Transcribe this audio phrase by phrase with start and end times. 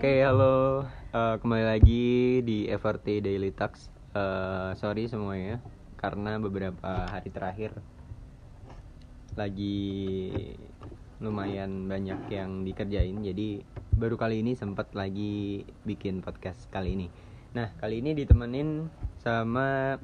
[0.00, 0.88] Oke, halo.
[1.12, 3.92] Eh, kembali lagi di FRT Daily Talks.
[4.16, 5.60] Eh, sorry semuanya,
[6.00, 7.76] karena beberapa hari terakhir
[9.36, 10.32] lagi
[11.20, 13.20] lumayan banyak yang dikerjain.
[13.20, 13.60] Jadi
[13.92, 17.12] baru kali ini sempat lagi bikin podcast kali ini.
[17.52, 18.88] Nah, kali ini ditemenin
[19.20, 20.00] sama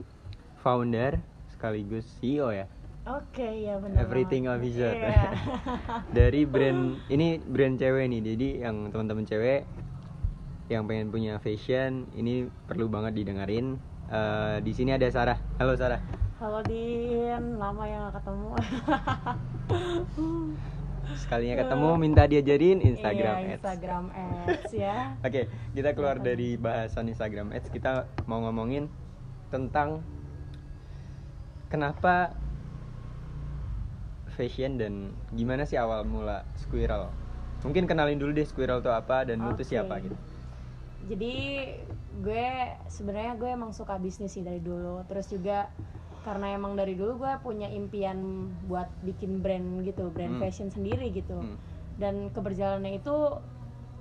[0.60, 1.16] founder
[1.48, 2.68] sekaligus CEO ya,
[3.06, 4.02] Oke, ya benar.
[4.02, 4.50] Everything.
[4.50, 4.90] Officer.
[4.90, 5.30] Iya.
[6.18, 9.62] dari brand ini brand cewek nih jadi yang teman-teman cewek
[10.66, 13.78] yang pengen punya fashion ini perlu banget didengerin.
[14.10, 15.38] Eh, di sini ada Sarah.
[15.62, 16.02] Halo Sarah.
[16.42, 18.50] Halo Din, lama ya gak ketemu.
[21.06, 23.62] sekalinya ketemu minta diajarin Instagram iya, Ads.
[23.62, 24.96] Instagram Ads ya.
[25.26, 25.42] oke
[25.78, 27.70] kita keluar dari bahasan Instagram Ads.
[27.70, 28.90] Kita mau ngomongin
[29.54, 30.02] tentang
[31.70, 32.34] kenapa
[34.34, 37.08] fashion dan gimana sih awal mula Squirrel?
[37.62, 39.72] Mungkin kenalin dulu deh Squirrel itu apa dan lu tuh Oke.
[39.72, 40.18] siapa gitu
[41.06, 41.34] Jadi
[42.16, 42.46] gue
[42.90, 45.06] sebenarnya gue emang suka bisnis sih dari dulu.
[45.06, 45.70] Terus juga
[46.26, 48.18] karena emang dari dulu gue punya impian
[48.66, 50.42] buat bikin brand gitu, brand Hmm.
[50.42, 51.38] fashion sendiri gitu.
[51.38, 51.56] Hmm.
[51.96, 53.16] Dan keberjalanannya itu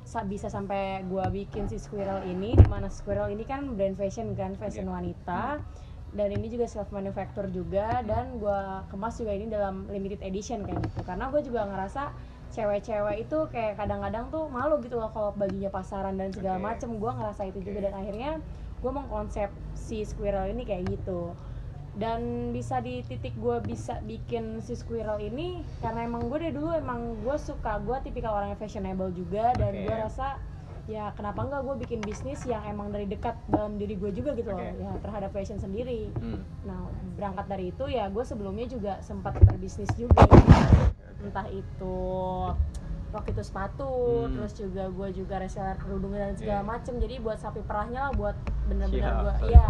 [0.01, 4.33] sa- bisa sampai gue bikin si Squirrel ini, di mana Squirrel ini kan brand fashion
[4.33, 4.95] kan, fashion Oke.
[4.97, 5.61] wanita.
[6.15, 10.79] Dan ini juga self manufacture juga dan gue kemas juga ini dalam limited edition kayak
[10.81, 11.03] gitu.
[11.03, 12.09] Karena gue juga ngerasa
[12.55, 16.65] cewek-cewek itu kayak kadang-kadang tuh malu gitu loh kalau bajunya pasaran dan segala Oke.
[16.71, 17.85] macem gue ngerasa itu juga Oke.
[17.91, 18.31] dan akhirnya
[18.79, 21.35] gue mengkonsep si squirrel ini kayak gitu
[21.95, 26.71] dan bisa di titik gue bisa bikin si squirrel ini karena emang gue dari dulu
[26.71, 29.83] emang gue suka gue tipikal orang yang fashionable juga dan Oke.
[29.87, 30.39] gue rasa
[30.85, 34.53] ya kenapa enggak gue bikin bisnis yang emang dari dekat dalam diri gue juga gitu
[34.53, 34.79] loh Oke.
[34.79, 36.39] ya terhadap fashion sendiri Hmm.
[36.65, 40.27] Nah, berangkat dari itu ya gue sebelumnya juga sempat berbisnis juga.
[41.25, 41.97] Entah itu
[43.09, 44.33] waktu itu sepatu, Hmm.
[44.35, 46.67] terus juga gue juga reseller kerudung dan segala Iya.
[46.67, 46.93] macem.
[46.97, 48.35] Jadi buat sapi perahnya lah buat
[48.65, 49.67] bener-bener gue ya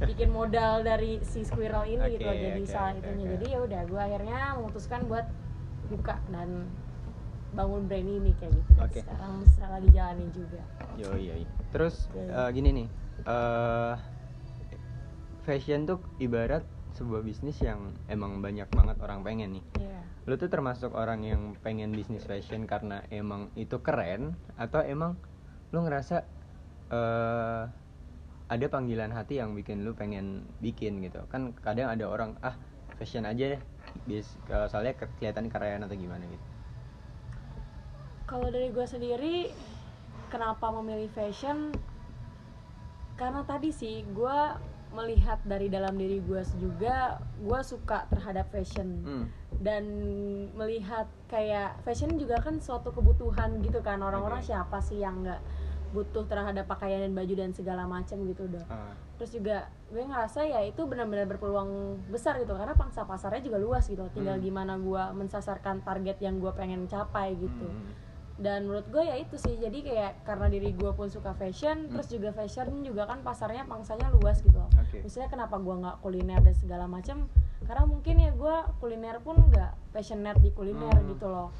[0.00, 2.24] bikin modal dari si squirrel ini gitu.
[2.24, 3.24] Oke, Jadi oke, salah oke, itunya.
[3.24, 3.32] oke.
[3.34, 5.26] Jadi ya udah gue akhirnya memutuskan buat
[5.88, 6.48] buka dan
[7.48, 8.70] bangun brand ini kayak gitu.
[8.74, 9.00] Dan Oke.
[9.00, 10.62] sekarang sekarang lagi jalanin juga.
[10.96, 11.34] Yo yo.
[11.68, 12.20] Terus Oke.
[12.20, 12.88] eh, gini nih,
[13.26, 13.94] eh
[15.42, 19.64] fashion tuh ibarat sebuah bisnis yang emang banyak banget orang pengen nih.
[19.78, 19.97] Iya.
[20.28, 25.16] Lu tuh termasuk orang yang pengen bisnis fashion karena emang itu keren atau emang
[25.72, 26.20] lu ngerasa
[26.92, 27.64] eh
[28.48, 31.24] ada panggilan hati yang bikin lu pengen bikin gitu.
[31.32, 32.60] Kan kadang ada orang ah
[33.00, 33.62] fashion aja deh.
[34.04, 34.36] Bis,
[34.68, 36.44] soalnya ke- kelihatan keren atau gimana gitu.
[38.28, 39.48] Kalau dari gue sendiri,
[40.28, 41.72] kenapa memilih fashion?
[43.16, 44.38] Karena tadi sih gue
[44.98, 49.24] melihat dari dalam diri gue juga, gue suka terhadap fashion Hmm.
[49.58, 49.84] dan
[50.52, 54.50] melihat kayak fashion juga kan suatu kebutuhan gitu kan orang-orang Oke.
[54.50, 55.38] siapa sih yang nggak
[55.88, 59.56] butuh terhadap pakaian dan baju dan segala macam gitu udah Ah, terus juga
[59.88, 64.36] gue ngerasa ya itu benar-benar berpeluang besar gitu karena pangsa pasarnya juga luas gitu tinggal
[64.36, 64.44] Hmm.
[64.44, 68.07] gimana gue mensasarkan target yang gue pengen capai gitu hmm.
[68.38, 71.90] Dan menurut gue ya itu sih jadi kayak karena diri gue pun suka fashion Hmm.
[71.90, 75.02] terus juga fashion juga kan pasarnya pangsanya luas gitu loh Oke.
[75.02, 77.26] misalnya kenapa gue nggak kuliner dan segala macam
[77.60, 81.10] karena mungkin ya gue kuliner pun nggak passionate di kuliner Hmm.
[81.10, 81.50] gitu loh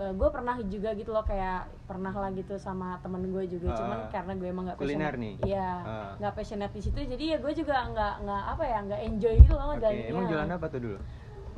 [0.00, 4.08] gue pernah juga gitu loh kayak pernah lah gitu sama temen gue juga cuman Ah,
[4.08, 5.34] karena gue emang nggak kuliner nih?
[5.44, 6.10] iya Ah.
[6.16, 9.52] nggak passionate di situ jadi ya gue juga nggak nggak apa ya nggak enjoy gitu
[9.52, 10.08] loh Oke, ngejalaninnya.
[10.08, 10.98] emang jualan apa tuh dulu?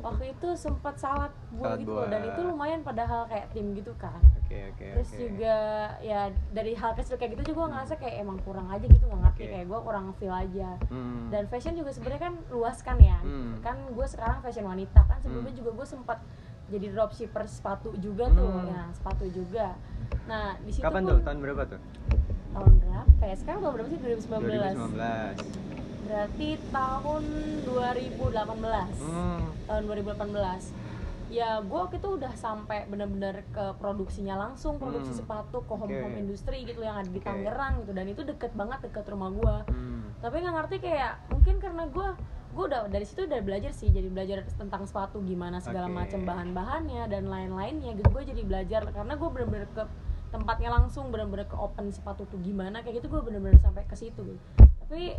[0.03, 2.29] Waktu itu sempat salad buah Salad gitu loh dan buah.
[2.29, 5.17] itu lumayan padahal kayak tim gitu kan Oke, oke, terus oke.
[5.17, 5.55] juga
[5.97, 6.19] ya
[6.51, 9.41] dari hal kecil kayak gitu juga gue ngerasa kayak emang kurang aja gitu nggak ngerti
[9.41, 9.49] Oke.
[9.49, 11.31] kayak gue kurang feel aja Hmm.
[11.31, 13.57] dan fashion juga sebenarnya kan luas kan ya Hmm.
[13.59, 15.61] kan gue sekarang fashion wanita kan sebelumnya Hmm.
[15.63, 16.19] juga gue sempat
[16.65, 18.67] jadi dropshipper sepatu juga tuh Hmm.
[18.67, 19.73] ya sepatu juga
[20.25, 21.17] nah di situ Kapan tuh?
[21.17, 21.79] Tahun berapa tuh?
[22.53, 25.92] tahun berapa ya sekarang tahun berapa sih 2019, 2019.
[26.03, 27.23] Berarti tahun
[27.63, 29.41] 2018 Hmm.
[29.65, 30.71] tahun 2018
[31.29, 35.19] ya gue waktu itu udah sampai bener-bener ke produksinya langsung produksi Hmm.
[35.19, 36.21] sepatu ke home home Oke.
[36.21, 37.25] industri gitu yang ada di Oke.
[37.25, 40.13] Tangerang gitu dan itu deket banget deket rumah gue Hmm.
[40.19, 42.07] tapi nggak ngerti kayak mungkin karena gue
[42.53, 45.97] gue udah dari situ udah belajar sih jadi belajar tentang sepatu gimana segala Oke.
[45.97, 49.83] macam bahan-bahannya dan lain-lainnya gitu gue jadi belajar karena gue bener-bener ke
[50.29, 54.37] tempatnya langsung bener-bener ke open sepatu tuh gimana kayak gitu gue bener-bener sampai ke situ
[54.79, 55.17] tapi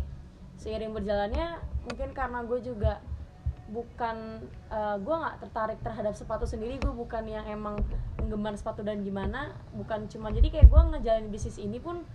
[0.59, 3.03] seiring berjalannya mungkin karena gue juga
[3.65, 4.45] bukan
[5.01, 7.81] gue nggak tertarik terhadap sepatu sendiri gue bukan yang emang
[8.13, 12.05] penggemar sepatu dan gimana bukan cuma jadi kayak gue ngejalanin bisnis ini pun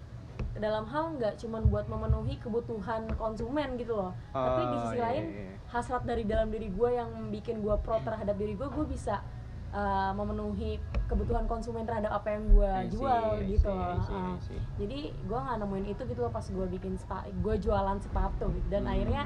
[0.57, 5.25] dalam hal nggak cuman buat memenuhi kebutuhan konsumen gitu loh tapi di sisi iya, lain
[5.31, 5.51] iya.
[5.71, 9.23] hasrat dari dalam diri gue yang bikin gue pro terhadap diri gue gue bisa
[9.71, 10.77] uh, memenuhi
[11.07, 14.01] kebutuhan konsumen terhadap apa yang gue I see, jual gitu see, I loh.
[14.01, 14.61] see, Uh, see.
[14.79, 18.67] jadi gue nggak nemuin itu gitu loh pas gue bikin spa gue jualan sepatu gitu.
[18.69, 18.93] dan Hmm.
[18.93, 19.23] akhirnya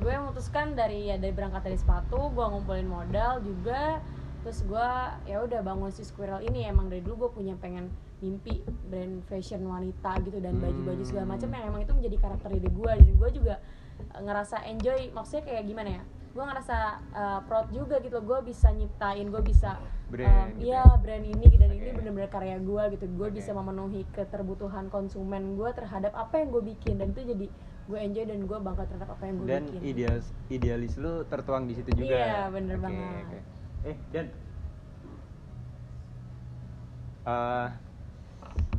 [0.00, 4.00] gue memutuskan dari ya dari berangkat dari sepatu gue ngumpulin modal juga
[4.40, 4.88] terus gue
[5.28, 9.60] ya udah bangun si squirrel ini emang dari dulu gue punya pengen mimpi brand fashion
[9.64, 13.30] wanita gitu dan baju-baju segala macam yang emang itu menjadi karakter diri gue dan gue
[13.32, 13.54] juga
[14.16, 16.76] ngerasa enjoy maksudnya kayak gimana ya gue ngerasa
[17.10, 20.94] eh, proud juga gitu gue bisa nyiptain gue bisa Brand em, gitu iya ya?
[20.94, 21.96] brand ini dan ini Oke.
[21.96, 23.36] bener-bener karya gue gitu gue Oke.
[23.36, 27.46] bisa memenuhi keterbutuhan konsumen gue terhadap apa yang gue bikin dan itu jadi
[27.86, 31.66] gue enjoy dan gue bangga terhadap apa yang gue dan bikin idealis idealis lu tertuang
[31.66, 33.24] di situ juga Iya, bener Oke, banget.
[33.26, 33.38] oke.
[33.80, 34.26] eh dan
[37.20, 37.68] eh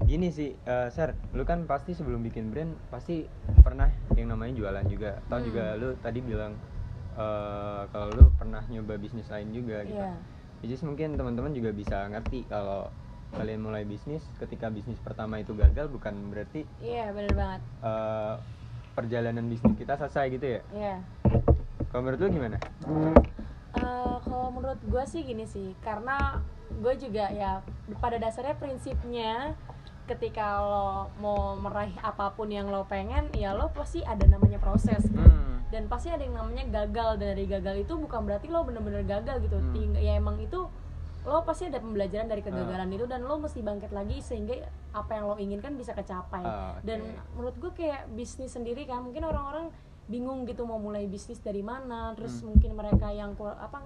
[0.03, 3.27] gini sih eh Sar lu kan pasti sebelum bikin brand pasti
[3.59, 5.45] pernah yang namanya jualan juga atau Hmm.
[5.45, 6.55] juga lu tadi bilang
[7.11, 10.15] eh kalau lu pernah nyoba bisnis lain juga gitu Iya.
[10.61, 12.85] Which is mungkin teman-teman juga bisa ngerti kalau
[13.31, 18.35] kalian mulai bisnis ketika bisnis pertama itu gagal bukan berarti iya bener banget eh,
[18.91, 20.95] perjalanan bisnis kita selesai gitu ya iya
[21.87, 22.57] kalau menurut lu gimana
[23.71, 27.63] Eh, kalau menurut gue sih gini sih karena gue juga ya
[27.97, 29.55] pada dasarnya prinsipnya
[30.03, 35.07] ketika lo mau meraih apa pun yang lo pengen ya lo pasti ada namanya proses
[35.07, 35.23] kan?
[35.23, 35.60] Hmm.
[35.71, 39.39] Dan pasti ada yang namanya gagal dan dari gagal itu bukan berarti lo bener-bener gagal
[39.41, 39.71] gitu Hmm.
[39.71, 40.67] Ting- ya emang itu
[41.21, 44.57] lo pasti ada pembelajaran dari kegagalan itu dan lo mesti bangkit lagi sehingga
[44.91, 46.83] apa yang lo inginkan bisa kecapai Ah, oke.
[46.83, 46.99] dan
[47.31, 49.69] menurut gue kayak bisnis sendiri kan mungkin orang-orang
[50.03, 52.51] bingung gitu mau mulai bisnis dari mana terus Hmm.
[52.51, 53.85] mungkin mereka yang apa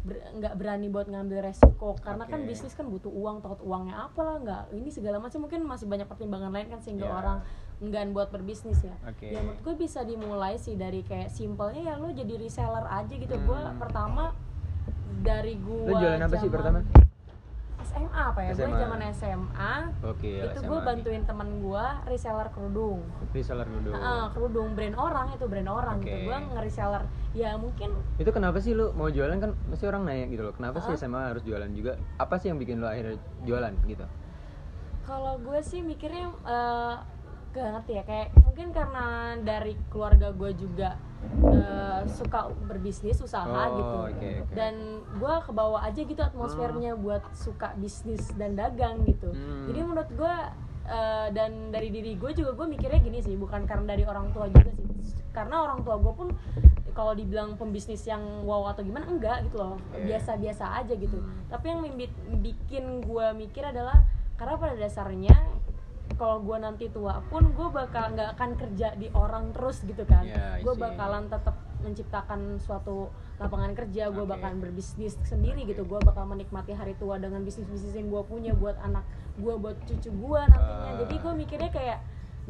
[0.00, 2.48] ber- nggak berani buat ngambil resiko karena kan Oke.
[2.48, 6.08] bisnis kan butuh uang takut uangnya apa lah nggak ini segala macam mungkin masih banyak
[6.08, 7.14] pertimbangan lain kan sehingga Iya.
[7.14, 7.38] orang
[7.80, 9.26] enggan buat berbisnis ya Oke.
[9.26, 13.34] ya menurut gue bisa dimulai sih dari kayak simpelnya ya lo jadi reseller aja gitu
[13.34, 13.76] gue Hmm.
[13.76, 14.36] pertama
[15.20, 16.80] dari gue Lu jualan apa sih pertama?
[17.82, 19.74] SMA apa ya gue zaman SMA
[20.04, 20.86] Oke, itu SMA gue nih.
[20.86, 23.00] bantuin teman gue reseller kerudung
[23.30, 23.90] reseller dulu.
[23.90, 26.04] Heeh, kerudung brand orang itu brand orang Oke.
[26.04, 27.02] gitu gue nge-reseller
[27.32, 30.52] ya mungkin Itu kenapa sih lu mau jualan kan mesti orang nanya gitu loh.
[30.52, 31.02] Kenapa sih Heeh.
[31.02, 31.92] SMA harus jualan juga?
[32.16, 34.04] Apa sih yang bikin lu akhirnya jualan gitu?
[35.00, 36.94] kalau gue sih mikirnya eh
[37.50, 39.06] gak ngerti ya kayak mungkin karena
[39.42, 40.94] dari keluarga gue juga
[41.42, 43.96] eh, suka berbisnis usaha Oh, gitu.
[44.06, 44.54] oke, oke.
[44.54, 44.74] dan
[45.04, 49.34] gue kebawa aja gitu atmosfernya buat suka bisnis dan dagang gitu.
[49.34, 49.66] Hmm.
[49.66, 50.34] jadi menurut gue
[50.86, 54.46] eh, dan dari diri gue juga gue mikirnya gini sih bukan karena dari orang tua
[54.46, 54.86] juga sih.
[55.30, 56.28] Karena orang tua gue pun
[56.90, 59.78] kalau dibilang pembisnis yang wow atau gimana enggak gitu loh.
[59.94, 61.18] Biasa-biasa aja gitu.
[61.18, 61.46] Hmm.
[61.46, 61.80] tapi yang
[62.40, 64.02] bikin gue mikir adalah
[64.34, 65.34] karena pada dasarnya
[66.20, 70.28] kalau gue nanti tua pun gue bakal nggak akan kerja di orang terus gitu kan.
[70.28, 73.08] I gue bakalan tetap menciptakan suatu
[73.40, 74.28] lapangan kerja gue Oke.
[74.28, 75.88] bakalan berbisnis sendiri gitu.
[75.88, 79.00] Gue bakal menikmati hari tua dengan bisnis bisnis yang gue punya buat anak
[79.40, 80.92] gue buat cucu gue nantinya.
[80.92, 80.96] Ah.
[81.00, 81.98] jadi gue mikirnya kayak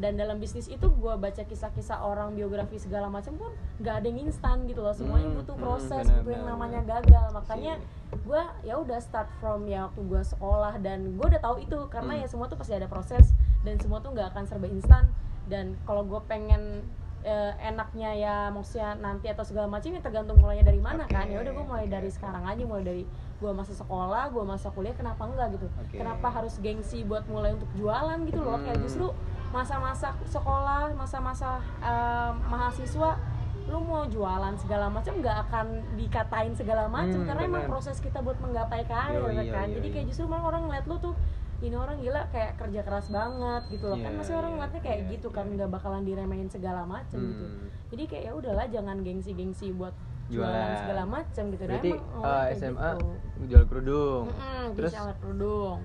[0.01, 4.27] dan dalam bisnis itu gue baca kisah-kisah orang biografi segala macam pun nggak ada yang
[4.27, 4.91] instan gitu loh.
[4.91, 7.27] Semuanya Hmm, butuh hmm, proses benar, butuh yang benar, namanya gagal.
[7.37, 7.73] Makanya
[8.11, 11.79] gue ya udah start from ya waktu gue sekolah dan gue udah tahu itu.
[11.87, 12.23] Karena Hmm.
[12.23, 15.05] ya semua tuh pasti ada proses dan semua tuh nggak akan serba instan.
[15.47, 16.85] Dan kalau gue pengen
[17.21, 21.29] eh, enaknya ya maksudnya nanti atau segala macam ya tergantung mulainya dari mana Oke, kan.
[21.29, 23.03] Ya udah gue mulai oke, dari sekarang aja mulai dari
[23.41, 25.69] gue masa sekolah gue masa kuliah kenapa enggak gitu.
[25.81, 25.97] Oke.
[26.00, 28.57] kenapa harus gengsi buat mulai untuk jualan gitu loh.
[28.61, 28.87] Kayak Hmm.
[28.88, 29.07] justru
[29.50, 33.21] masa-masa sekolah masa-masa eh, mahasiswa
[33.69, 37.21] lu mau jualan segala macam nggak akan dikatain segala macam.
[37.21, 37.73] Hmm, karena emang bener.
[37.76, 39.45] proses kita buat menggapai karir kan.
[39.45, 41.12] yoi, jadi kayak justru malah orang ngeliat lu tuh
[41.61, 44.81] ini orang gila kayak kerja keras banget gitu loh kan Iya, masih orang iya, ngeliatnya
[44.81, 45.52] kayak iya, gitu kan iya.
[45.55, 47.69] nggak bakalan diremehin segala macam gitu Hmm.
[47.88, 49.93] jadi kayak ya udahlah jangan gengsi-gengsi buat
[50.26, 50.79] jualan, Jualan.
[50.79, 53.09] segala macam gitu Berarti emang eh, ngeliat kayak SMA gitu.
[53.43, 54.25] jual kerudung.
[54.31, 55.79] Mm-mm, Terus bisa kerudung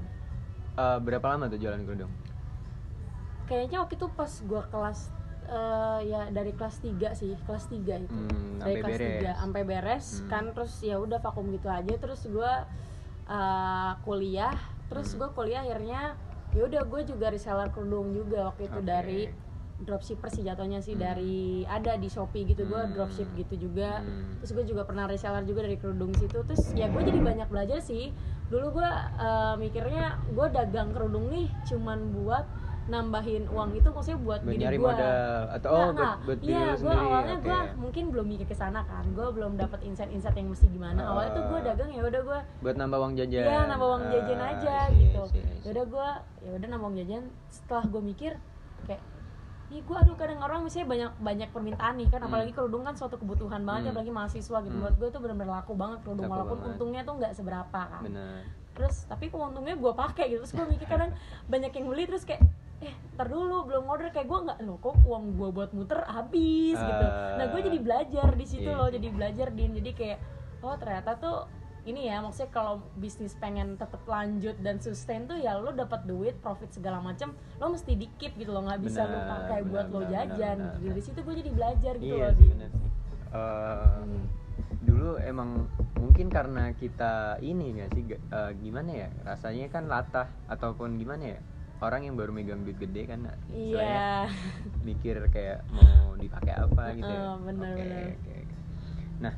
[0.76, 2.12] eh, berapa lama tuh jualan kerudung?
[3.46, 5.00] kayaknya waktu itu pas gua kelas
[5.46, 9.22] eh, ya dari kelas 3 sih kelas 3 itu Hmm, dari kelas beres.
[9.22, 10.28] 3 sampai beres Hmm.
[10.28, 12.66] kan terus ya udah vakum gitu aja terus gua
[13.28, 14.54] eh, kuliah
[14.86, 15.18] terus Hmm.
[15.18, 16.14] gua kuliah akhirnya
[16.52, 18.88] ya udah gue juga reseller kerudung juga waktu itu Oke.
[18.88, 19.22] dari
[19.76, 21.04] dropshipper sih jatuhnya sih Hmm.
[21.04, 21.38] dari
[21.68, 22.96] ada di shopee gitu gua Hmm.
[22.96, 24.40] dropship gitu juga Hmm.
[24.40, 27.80] terus gue juga pernah reseller juga dari kerudung situ terus ya gue jadi banyak belajar
[27.80, 28.16] sih
[28.48, 28.90] dulu gue
[29.20, 32.46] eh, mikirnya gue dagang kerudung nih cuman buat
[32.86, 36.94] nambahin uang itu maksudnya buat, diri modal atau oh Nggak, buat buat diri iya gue
[36.94, 37.44] awalnya Oke.
[37.44, 41.34] gue mungkin belum mikir ke sana kan gue belum dapat insight-insight yang mesti gimana awalnya
[41.34, 43.42] tuh gue dagang ya udah gue buat nambah uang jajan.
[43.44, 45.18] Iya nambah uang jajan Ah, aja I see, gitu.
[45.18, 45.62] I see, I see.
[45.62, 47.24] Ya udah gue ya udah nambah uang jajan.
[47.50, 48.32] Setelah gue mikir
[48.86, 49.02] kayak
[49.66, 52.30] nih gue aduh kadang orang misalnya banyak banyak permintaan nih kan Hmm.
[52.30, 53.94] apalagi kerudung kan suatu kebutuhan banget ya Hmm.
[53.96, 54.84] apalagi mahasiswa gitu Hmm.
[54.84, 56.70] buat gue tuh bener-bener laku banget kerudung Laku walaupun banget.
[56.72, 60.68] untungnya tuh nggak seberapa kan bener terus tapi kok untungnya gue pakai gitu terus gue
[60.70, 61.12] mikir kadang
[61.52, 62.46] banyak yang beli terus kayak
[62.80, 64.10] eh ntar dulu belum order.
[64.10, 66.76] Kayak gue nggak loh kok uang gue buat muter habis?
[66.76, 67.06] Gitu.
[67.36, 67.66] Nah gue Ah.
[67.66, 68.78] jadi belajar di situ Iya.
[68.78, 69.72] loh jadi belajar din.
[69.74, 70.20] Jadi kayak
[70.60, 71.38] oh ternyata tuh
[71.86, 76.34] ini ya maksudnya kalau bisnis pengen tetap lanjut dan sustain tuh ya lo dapat duit
[76.42, 80.26] profit segala macam lo mesti dikit gitu loh nggak bisa lo pakai buat lo benar,
[80.26, 80.58] jajan.
[80.58, 80.82] benar, gitu.
[80.82, 80.90] benar.
[80.90, 82.90] dari situ gue jadi belajar gitu iya loh sih bener sih.
[83.30, 84.18] Eh,
[84.82, 85.50] dulu emang
[85.96, 91.40] mungkin karena kita ini nggak sih eh, gimana ya rasanya kan latah ataupun gimana ya
[91.84, 94.28] orang yang baru megang duit gede kan istilahnya iya
[94.82, 97.22] mikir kayak mau dipakai apa gitu ya.
[97.36, 97.76] Oke, benar.
[97.76, 98.56] oke, oke.
[99.20, 99.34] Nah,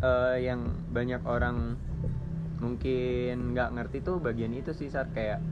[0.00, 1.76] eh, yang banyak orang
[2.62, 5.42] mungkin nggak ngerti tuh bagian itu sih saat kayak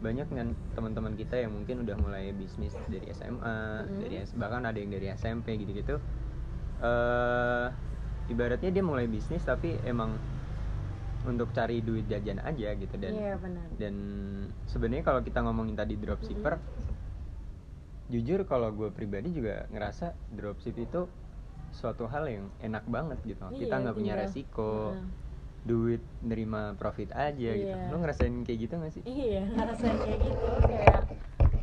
[0.00, 3.98] banyak kan teman-teman kita yang mungkin udah mulai bisnis dari SMA, Mhm.
[4.00, 6.00] dari bahkan ada yang dari SMP gitu-gitu.
[6.80, 7.66] eh
[8.32, 10.16] ibaratnya dia mulai bisnis tapi emang
[11.28, 13.66] untuk cari duit jajan aja gitu dan iya benar.
[13.76, 13.94] dan
[14.64, 16.56] sebenarnya kalau kita ngomongin tadi dropshipper
[18.10, 21.06] jujur kalau gue pribadi juga ngerasa dropship itu
[21.70, 23.38] suatu hal yang enak banget gitu.
[23.54, 24.94] Kita Iya, nggak punya resiko.
[24.98, 25.28] Heeh.
[25.60, 27.68] duit nerima profit aja gitu.
[27.68, 27.92] Iya.
[27.92, 29.02] lo ngerasain kayak gitu gak sih?
[29.04, 31.19] Iya, ngerasain kayak gitu kayak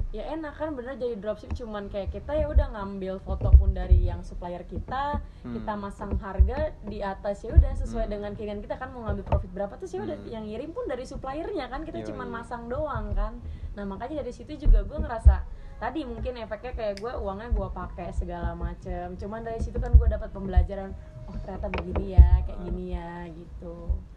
[0.10, 4.02] ya enak kan bener jadi dropship cuman kayak kita ya udah ngambil foto pun dari
[4.02, 5.52] yang supplier kita, Hmm.
[5.52, 8.14] kita masang harga di atas ya udah sesuai Hmm.
[8.14, 10.32] dengan keinginan kita kan mau ngambil profit berapa tuh ya udah Hmm.
[10.32, 12.08] yang ngirim pun dari suppliernya kan kita Yoi.
[12.08, 13.36] cuman masang doang kan.
[13.74, 15.44] Nah, makanya dari situ juga gue ngerasa
[15.78, 20.10] tadi mungkin efeknya kayak gue uangnya gue pakai segala macem cuman dari situ kan gue
[20.10, 20.90] dapat pembelajaran
[21.30, 22.64] oh ternyata begini ya kayak Ah.
[22.66, 23.76] gini ya gitu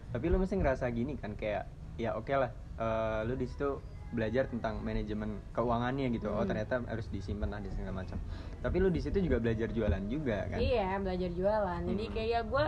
[0.09, 3.77] tapi lo mesti ngerasa gini kan kayak ya oke lah eh, lo di situ
[4.11, 6.49] belajar tentang manajemen keuangannya gitu oh Hmm.
[6.49, 8.19] ternyata harus disimpan lah di segala macam
[8.59, 11.81] tapi lo di situ juga belajar jualan juga kan Iya belajar jualan.
[11.87, 12.15] Jadi Hmm.
[12.15, 12.67] kayak gue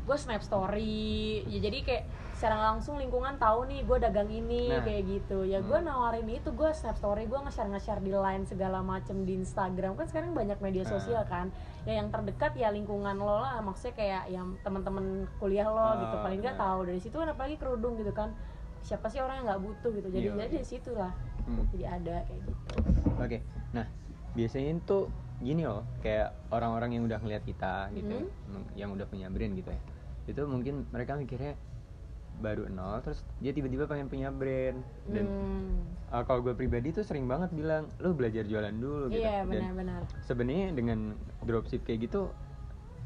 [0.00, 1.06] gue snap story.
[1.46, 2.04] Ya jadi kayak
[2.34, 4.80] secara langsung lingkungan tahu nih gue dagang ini Nah.
[4.80, 5.44] kayak gitu.
[5.44, 5.86] Ya gue Hmm.
[5.86, 10.08] nawarin itu gue snap story gue nge-share nge-share di line segala macem di Instagram kan
[10.08, 10.90] sekarang banyak media Ah.
[10.90, 11.52] sosial kan.
[11.84, 13.60] Ya yang terdekat ya lingkungan lo lah.
[13.60, 15.04] Maksudnya kayak yang teman-teman
[15.36, 16.14] kuliah lo gitu.
[16.14, 18.32] Ah, Paling nggak tahu dari situ kan apalagi kerudung gitu kan.
[18.80, 20.08] Siapa sih orang yang nggak butuh gitu.
[20.08, 20.52] Jadi Iya, jadi iya.
[20.52, 21.12] dari situ lah.
[21.40, 21.64] Hmm.
[21.68, 22.74] Jadi ada kayak gitu.
[23.16, 23.38] Oke,
[23.70, 23.86] nah
[24.32, 24.98] biasanya itu
[25.38, 28.28] gini loh, kayak orang-orang yang udah ngeliat kita gitu, ya, Mhm.
[28.46, 29.80] meng- yang udah punya brand gitu ya,
[30.26, 31.56] itu mungkin mereka mikirnya
[32.36, 35.80] baru nol, terus dia tiba-tiba pengen punya brand dan Hmm.
[36.10, 39.20] uh, kalau gue pribadi tuh sering banget bilang, lu belajar jualan dulu gitu.
[39.20, 40.00] Iya dan benar-benar.
[40.22, 40.98] sebenarnya dengan
[41.40, 42.32] dropship kayak gitu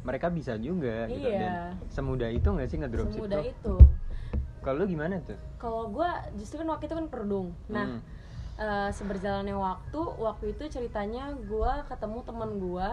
[0.02, 1.38] mereka bisa juga gitu Iya.
[1.40, 1.52] dan
[1.88, 3.46] semudah itu nggak sih ngedropship Semudah tuh?
[3.48, 3.74] itu.
[4.64, 5.36] Kalau lu gimana tuh?
[5.56, 8.00] kalau gue justru kan waktu itu kan kerudung nah Hmm.
[8.56, 12.90] eh, seberjalannya waktu waktu itu ceritanya gue ketemu teman gue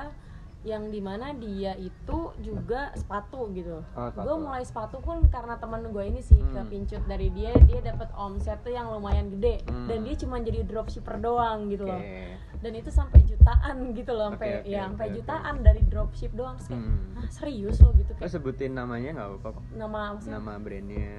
[0.61, 5.83] yang di mana dia itu juga sepatu gitu Oh, gue mulai sepatu pun karena teman
[5.85, 6.53] gue ini sih Hmm.
[6.63, 9.85] kepincut dari dia dia dapat omset tuh yang lumayan gede Hmm.
[9.85, 12.37] dan dia cuma jadi dropshipper doang gitu loh Oke.
[12.57, 15.15] dan itu sampai jutaan gitu loh sampai Oke, oke, ya sampai oke.
[15.17, 17.17] jutaan dari dropship doang Terus kayak Hmm.
[17.17, 21.11] ah serius lo gitu Lo kayak sebutin namanya nggak apa-apa nama maksudnya Nama brandnya.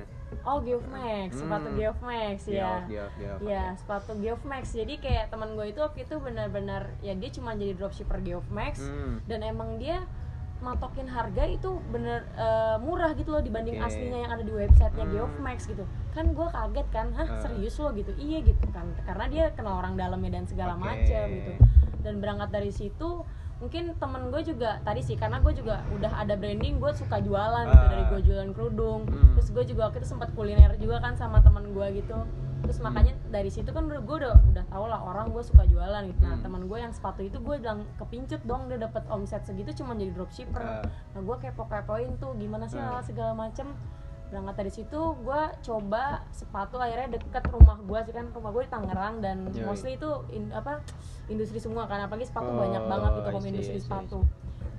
[0.43, 1.77] Oh Geoff Max sepatu Hmm.
[1.77, 3.05] Geoff Max ya Iya,
[3.37, 3.57] oke.
[3.77, 4.73] sepatu Geoff Max.
[4.73, 8.81] Jadi kayak teman gue itu waktu itu benar-benar ya dia cuma jadi dropshipper Geoff Max
[8.81, 9.21] Hmm.
[9.25, 10.03] dan emang dia
[10.59, 13.87] matokin harga itu bener eh, murah gitu loh dibanding Oke.
[13.89, 15.13] aslinya yang ada di websitenya Hmm.
[15.13, 15.83] Geoff Max gitu.
[16.11, 17.41] Kan gue kaget kan, hah Eh.
[17.41, 18.15] serius lo gitu?
[18.15, 20.83] Iya gitu kan, karena dia kenal orang dalamnya dan segala Oke.
[20.85, 21.53] macam gitu.
[21.99, 23.27] Dan berangkat dari situ
[23.63, 27.63] mungkin temen gue juga tadi sih karena gue juga udah ada branding gue suka jualan
[27.65, 27.89] gitu Ah.
[27.89, 29.33] dari gue jualan kerudung Hmm.
[29.33, 32.19] terus gue juga waktu itu sempat kuliner juga kan sama teman gue gitu
[32.61, 32.91] terus Hmm.
[32.91, 36.35] makanya dari situ kan gue udah udah tau lah orang gue suka jualan gitu nah
[36.35, 36.43] Hmm.
[36.43, 40.11] teman gue yang sepatu itu gue bilang kepincut dong dia dapat omset segitu cuma jadi
[40.11, 40.83] dropshipper Ah.
[41.15, 42.99] nah gue kepo kepoin tuh gimana sih Ah.
[42.99, 43.71] hal segala macem
[44.33, 48.71] berangkat dari situ gue coba sepatu akhirnya deket rumah gue sih kan rumah gue di
[48.71, 49.61] Tangerang dan Yoi.
[49.63, 50.81] mostly itu in- apa
[51.29, 54.25] industri semua kan apalagi sepatu Oh, banyak banget gitu I home see, industri see, sepatu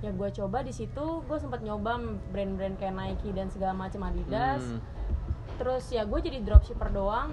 [0.02, 1.96] ya gue coba di situ gue sempat nyoba
[2.28, 4.82] brand-brand kayak Nike dan segala macam Adidas Hmm.
[5.54, 7.30] terus ya gue jadi dropshipper doang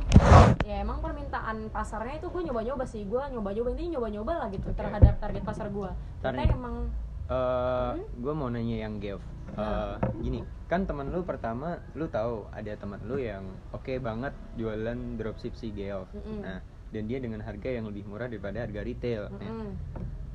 [0.61, 4.77] ya emang permintaan pasarnya itu gue nyoba-nyoba sih gue nyoba-nyoba intinya nyoba-nyoba lah gitu Oke.
[4.77, 5.89] terhadap target pasar gue
[6.21, 6.53] nih.
[6.53, 6.85] emang
[7.29, 8.03] Eh, Hmm?
[8.17, 9.23] gue mau nanya yang Geoff.
[9.51, 9.99] Eh, Nah.
[10.19, 15.55] gini, kan teman lu pertama, lu tahu ada teman lu yang oke banget jualan dropship
[15.55, 16.07] si Geoff.
[16.15, 16.39] Mm-mm.
[16.41, 16.59] Nah,
[16.91, 19.27] dan dia dengan harga yang lebih murah daripada harga retail.
[19.31, 19.71] Nah, mm-mm.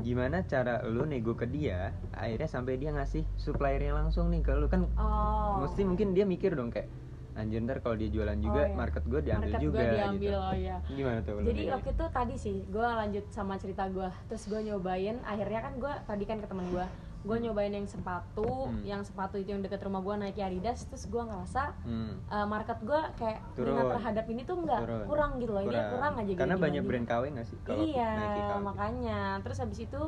[0.00, 4.68] gimana cara lu nego ke dia, akhirnya sampai dia ngasih suppliernya langsung nih ke lu
[4.68, 4.84] kan?
[5.00, 6.88] oh Mesti mungkin dia mikir dong kayak,
[7.36, 8.74] anjir ntar kalau dia jualan juga Oh, iya.
[8.74, 10.40] market gue diambil Market juga gua diambil gitu.
[10.42, 14.44] oh iya gimana tuh jadi waktu itu tadi sih gue lanjut sama cerita gue terus
[14.44, 16.86] gue nyobain akhirnya kan gue tadi kan ke teman gue
[17.22, 18.80] gue nyobain yang sepatu Hmm.
[18.82, 22.22] yang sepatu itu yang deket rumah gue Nike Adidas terus gue ngerasa Hmm.
[22.24, 23.68] uh, market gue kayak Turun.
[23.70, 25.04] minat terhadap ini tuh enggak Turun.
[25.04, 27.82] kurang gitu loh ini kurang aja gitu karena banyak dibanding- brand KW nggak sih kalau
[27.82, 28.10] iya
[28.48, 28.58] KW?
[28.62, 30.00] makanya terus habis itu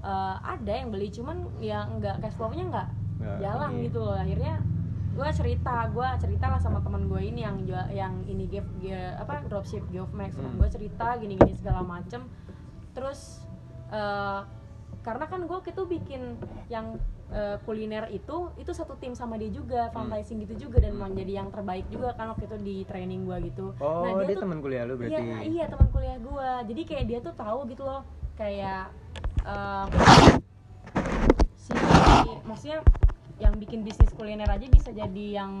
[0.00, 2.88] uh, ada yang beli cuman ya enggak cash flow-nya enggak
[3.18, 3.82] Nggak jalan ini.
[3.84, 4.54] gitu loh akhirnya
[5.18, 8.94] gue cerita gue cerita lah sama teman gue ini yang jual yang ini give, give
[9.18, 9.82] apa dropship
[10.14, 10.54] Max Hmm.
[10.54, 12.30] gue cerita gini gini segala macem
[12.94, 13.42] terus
[13.90, 14.46] uh,
[15.02, 16.38] karena kan gue itu bikin
[16.70, 17.02] yang
[17.34, 20.06] uh, kuliner itu itu satu tim sama dia juga Hmm.
[20.06, 21.10] fundraising gitu juga dan Hmm.
[21.10, 24.36] menjadi yang terbaik juga kan waktu itu di training gue gitu oh nah dia, dia,
[24.38, 26.62] teman kuliah lu berarti Iya, iya teman kuliah gua.
[26.62, 28.02] Jadi kayak dia tuh tahu gitu loh,
[28.38, 28.86] kayak
[29.42, 29.86] eh,
[31.58, 31.74] si
[32.46, 32.78] maksudnya
[33.38, 35.52] yang bikin bisnis kuliner aja bisa jadi yang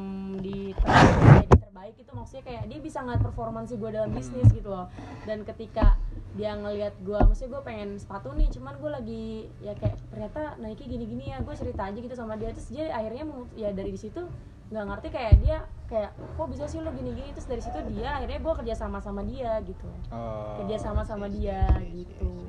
[0.42, 4.90] di jadi terbaik itu maksudnya kayak dia bisa ngeliat performansi gue dalam bisnis gitu loh.
[5.22, 5.94] Dan ketika
[6.34, 9.24] dia ngelihat gue maksudnya gue pengen sepatu nih cuman gue lagi
[9.62, 12.50] ya kayak ternyata Nike gini-gini ya gue cerita aja gitu sama dia.
[12.50, 14.26] Terus dia akhirnya memu- ya dari situ
[14.68, 15.56] nggak ngerti kayak dia
[15.88, 17.30] kayak kok bisa sih lo gini-gini?
[17.30, 19.88] Terus dari situ dia akhirnya gue kerja sama sama dia gitu.
[20.10, 21.62] Oh, kerja sama sama dia
[21.94, 22.42] gitu.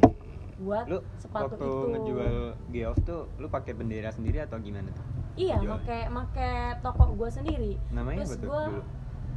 [0.60, 1.88] buat lu sepatu waktu itu.
[1.88, 2.36] ngejual
[2.76, 5.06] Geoff tuh lu pakai bendera sendiri atau gimana tuh
[5.40, 6.48] iya make make
[6.84, 8.64] toko gue sendiri namanya terus gue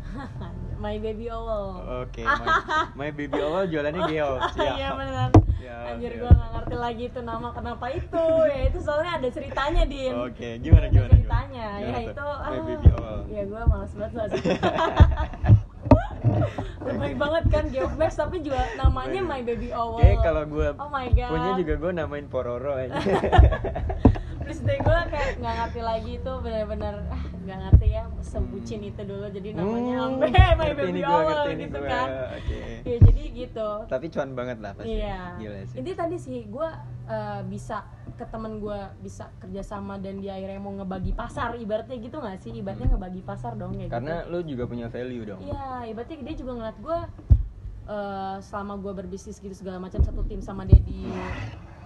[0.82, 2.26] my baby owl Oke,
[2.98, 4.50] my, my baby awal jualannya Geoff.
[4.52, 4.74] Siap.
[4.76, 6.20] iya benar Siap, anjir siap.
[6.20, 10.58] gue nggak ngerti lagi itu nama kenapa itu ya itu soalnya ada ceritanya din Oke,
[10.58, 11.10] gimana ada gimana?
[11.14, 11.86] ceritanya gimana?
[11.86, 12.34] ya Gimana itu tuh?
[12.34, 13.18] My ah, baby awal.
[13.30, 14.50] ya gue malas banget itu.
[16.92, 19.98] Baik banget kan Geomax tapi juga namanya My Baby Owl.
[19.98, 21.30] Oke, kalau gue Oh my god.
[21.30, 22.94] punya juga gue namain Pororo aja.
[24.42, 29.02] Terus deh gue kayak nggak ngerti lagi itu benar-benar ah nggak ngerti ya sebucin itu
[29.02, 31.02] dulu jadi namanya Hmm, sampai My Baby ini
[31.60, 31.88] gitu gua.
[31.88, 32.08] kan.
[32.32, 32.60] Oke.
[32.82, 33.68] Ya jadi gitu.
[33.86, 34.94] Tapi cuan banget lah pasti.
[34.94, 35.20] Iya.
[35.36, 35.76] Gila sih.
[35.78, 36.68] Ini tadi sih gue
[37.04, 37.82] eh, bisa
[38.12, 42.52] ke temen gue bisa kerjasama dan dia akhirnya mau ngebagi pasar ibaratnya gitu nggak sih
[42.52, 43.94] ibaratnya ngebagi pasar dong ya Hmm.
[43.94, 45.40] Karena lu juga punya value dong.
[45.40, 46.98] Iya, ibaratnya dia juga ngeliat gue
[47.84, 51.02] eh, selama gue berbisnis gitu segala macam satu tim sama dia di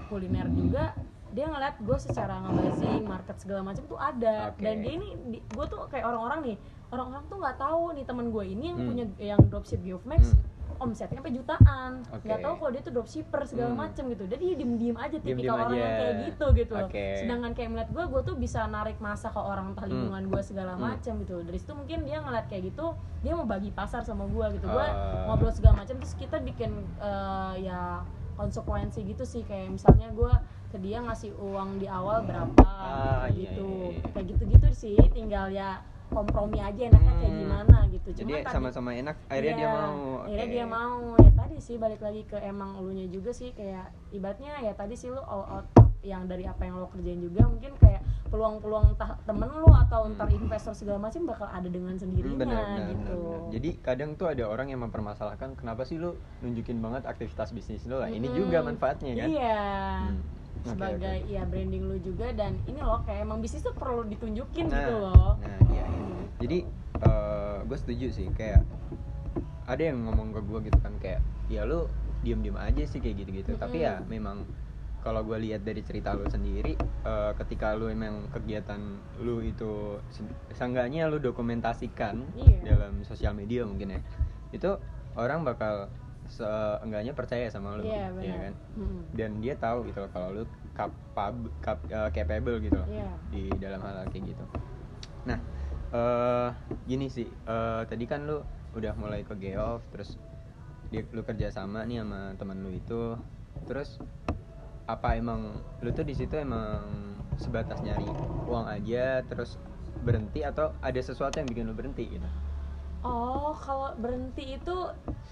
[0.07, 0.93] kuliner juga
[1.37, 4.65] dia ngeliat gue secara ngebazing market segala macam tuh ada Oke.
[4.65, 6.57] dan dia ini gue tuh kayak orang-orang nih
[6.89, 8.89] orang-orang tuh nggak tahu nih teman gue ini yang Hmm.
[8.89, 10.55] punya yang dropship Geofmax Hmm.
[10.79, 13.81] omsetnya sampai jutaan nggak tahu kalau dia tuh dropshipper segala Hmm.
[13.83, 15.99] macam gitu jadi dia diem-diem aja Diem-diem tipikal orang yang aja.
[15.99, 17.07] kayak gitu gitu loh Oke.
[17.17, 19.93] sedangkan kayak melihat gue gue tuh bisa narik masa ke orang entah Hmm.
[19.95, 20.85] lingkungan gue segala Hmm.
[20.87, 22.87] macam gitu dari situ mungkin dia ngeliat kayak gitu
[23.19, 25.27] dia mau bagi pasar sama gue gitu gue Ah.
[25.27, 28.01] ngobrol segala macam terus kita bikin eh, ya
[28.37, 30.33] konsekuensi gitu sih kayak misalnya gue
[30.67, 34.09] ke dia ngasih uang di awal berapa Ah, kayak iya, gitu iya, iya.
[34.13, 37.43] kayak gitu gitu sih tinggal ya kompromi aja enaknya kayak Hmm.
[37.43, 39.99] gimana gitu Jadi Cuman tadi- sama-sama enak, akhirnya dia Iya, mau.
[40.23, 44.53] akhirnya dia mau ya tadi sih balik lagi ke emang elunya juga sih kayak ibaratnya
[44.61, 45.67] ya tadi sih lu all out
[46.07, 50.27] yang dari apa yang lo kerjain juga mungkin kayak peluang-peluang entah temen lu atau entar
[50.31, 53.41] investor segala macam bakal ada dengan Hmm, sendirinya benar, benar, gitu benar.
[53.55, 57.99] Jadi kadang tuh ada orang yang mempermasalahkan kenapa sih lu nunjukin banget aktivitas bisnis lu
[57.99, 58.11] lah.
[58.11, 58.39] Ini Mm-mm.
[58.39, 59.29] juga manfaatnya kan.
[59.29, 59.63] iya
[60.07, 60.21] Hmm.
[60.67, 61.31] Sebagai oke.
[61.31, 64.93] ya branding lu juga dan ini loh kayak emang bisnis tuh perlu ditunjukin Nah, gitu
[64.99, 66.19] loh Nah, iya, iya.
[66.43, 66.59] Jadi
[67.67, 68.63] gue setuju sih kayak
[69.67, 71.87] ada yang ngomong ke gue gitu kan kayak ya lu
[72.23, 73.55] diem-diem aja sih kayak gitu-gitu.
[73.55, 74.11] Tapi ya Mm-mm.
[74.11, 74.37] memang
[75.07, 76.75] kalau gue lihat dari cerita lu sendiri,
[77.07, 78.83] eh, ketika lu emang kegiatan
[79.23, 82.75] lu itu se- seenggaknya lu dokumentasikan Iya.
[82.75, 84.01] dalam sosial media mungkin ya,
[84.51, 84.75] itu
[85.15, 85.87] orang bakal
[86.27, 88.55] seenggaknya percaya sama lu, iya ya benar kan?
[88.75, 89.03] Mm-mm.
[89.15, 90.43] Dan dia tahu gitu loh kalau lu
[90.75, 93.11] capab, cap, eh, capable gitu loh Iya.
[93.31, 94.45] di dalam hal kayak gitu.
[95.23, 95.39] Nah,
[95.95, 96.51] eh
[96.83, 98.43] gini sih, eh tadi kan lu
[98.75, 100.19] udah mulai ke Geoff, terus
[100.91, 103.15] dia lu kerja sama nih sama teman lu itu,
[103.71, 104.03] terus
[104.87, 106.87] apa emang lu tuh di situ emang
[107.37, 108.07] sebatas nyari
[108.47, 109.59] uang aja, terus
[110.01, 112.29] berhenti atau ada sesuatu yang bikin lu berhenti gitu?
[113.07, 114.77] Oh, kalau berhenti itu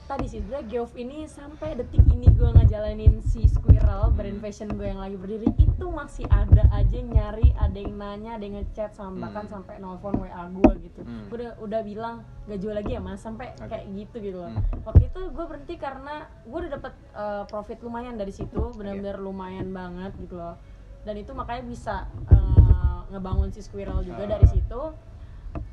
[0.04, 4.84] tadi sih sebenarnya Geoff ini sampai detik ini gue ngejalanin si Squirrel brand fashion gue
[4.84, 9.10] yang lagi berdiri itu masih ada aja nyari, ada yang nanya, ada yang ngechat sama
[9.10, 9.22] Hmm.
[9.24, 11.00] bahkan sampai nelfon WA gue gitu.
[11.02, 11.26] Hmm.
[11.26, 13.66] Gue udah udah bilang gak jual lagi ya mas sampai Oke.
[13.66, 14.52] kayak gitu gitu loh.
[14.52, 14.62] Hmm.
[14.84, 19.66] Waktu itu gue berhenti karena gue udah dapet eh, profit lumayan dari situ, benar-benar lumayan
[19.68, 20.54] banget gitu loh.
[21.02, 21.94] Dan itu makanya bisa
[22.30, 22.62] eh,
[23.10, 24.30] ngebangun si Squirrel juga Ah.
[24.30, 24.80] dari situ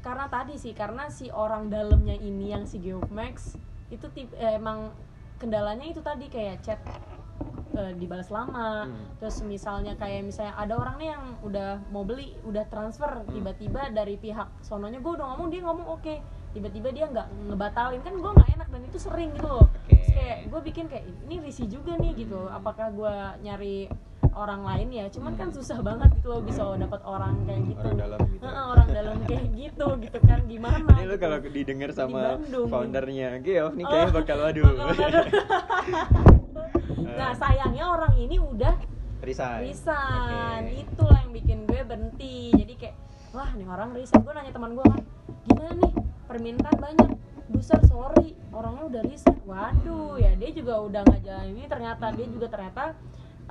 [0.01, 3.57] karena tadi sih karena si orang dalamnya ini yang si Geomax
[3.93, 4.89] itu tip, eh, emang
[5.37, 6.81] kendalanya itu tadi kayak chat
[7.71, 9.15] eh, dibalas lama Hmm.
[9.17, 13.31] terus misalnya kayak misalnya ada orang nih yang udah mau beli udah transfer Hmm.
[13.31, 16.15] tiba-tiba dari pihak sononya gue udah ngomong dia ngomong oke
[16.51, 19.91] tiba-tiba dia nggak ngebatalin kan gue nggak enak dan itu sering gitu loh Oke.
[19.91, 23.87] Terus kayak gue bikin kayak ini risih juga nih gitu apakah gue nyari
[24.31, 27.97] orang lain ya cuman kan susah banget gitu loh bisa dapat orang kayak gitu Orang
[27.97, 28.41] dalam gitu.
[28.41, 31.19] Heeh, orang dalam kayak gitu gitu kan gimana Ini lu gitu.
[31.19, 32.67] kalau didengar Di sama Bandung.
[32.67, 34.15] foundernya Geoff nih kayaknya Oh.
[34.17, 34.71] bakal waduh.
[37.11, 38.73] nah sayangnya orang ini udah
[39.21, 39.67] Resign.
[39.67, 40.81] resign Oke.
[40.83, 42.95] itulah yang bikin gue berhenti jadi kayak
[43.31, 45.01] wah nih orang resign gue nanya teman gue kan
[45.43, 45.91] gimana nih
[46.31, 47.11] permintaan banyak
[47.51, 52.27] Buser sorry orangnya udah resign waduh ya dia juga udah nggak jalan ini ternyata dia
[52.31, 52.95] juga ternyata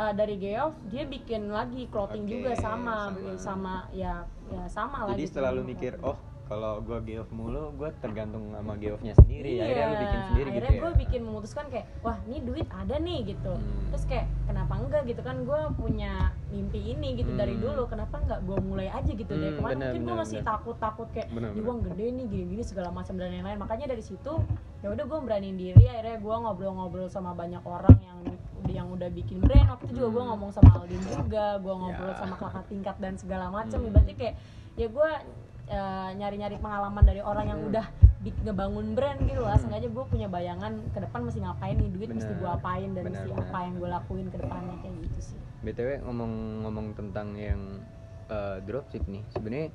[0.00, 3.36] uh, dari Geoff dia bikin lagi clothing Oke, juga sama sama.
[3.36, 5.30] sama ya ya sama Jadi gitu.
[5.36, 9.62] setelah lu mikir, oh kalau gua Geoff mulu, gua tergantung sama Geoffnya sendiri.
[9.62, 10.82] Akhirnya lu bikin sendiri Iya, akhirnya gitu ya.
[10.82, 13.86] gue bikin memutuskan kayak wah ini duit ada nih gitu Hmm.
[13.88, 16.12] terus kayak kenapa enggak gitu kan gue punya
[16.48, 17.62] mimpi ini gitu dari Hmm.
[17.62, 20.50] dulu kenapa enggak gue mulai aja gitu dari Hmm, kemarin benar, mungkin gue masih benar.
[20.50, 21.64] takut takut kayak Benar, "Ih, benar.
[21.64, 24.32] uang gede nih gini gini segala macam dan lain-lain makanya dari situ
[24.80, 28.18] ya udah gue beraniin diri akhirnya gue ngobrol-ngobrol sama banyak orang yang
[28.68, 30.30] yang udah bikin brand waktu itu juga gue Hmm.
[30.32, 32.16] ngomong sama Aldin juga gue ngobrol Ya.
[32.16, 33.88] sama kakak tingkat dan segala macam Hmm.
[33.88, 34.34] ibaratnya kayak
[34.76, 35.10] ya gue
[35.70, 37.70] eh, nyari-nyari pengalaman dari orang yang Hmm.
[37.70, 37.86] udah
[38.20, 39.64] ngebangun brand gitu lah Hmm.
[39.64, 42.38] sengaja gue punya bayangan ke depan mesti ngapain nih duit mesti Benar.
[42.38, 43.46] gue apain dan Benar, mesti benar.
[43.46, 47.60] apa yang gue lakuin ke depannya kayak gitu sih BTW ngomong-ngomong tentang yang
[48.26, 49.68] eh, dropship nih, sebenarnya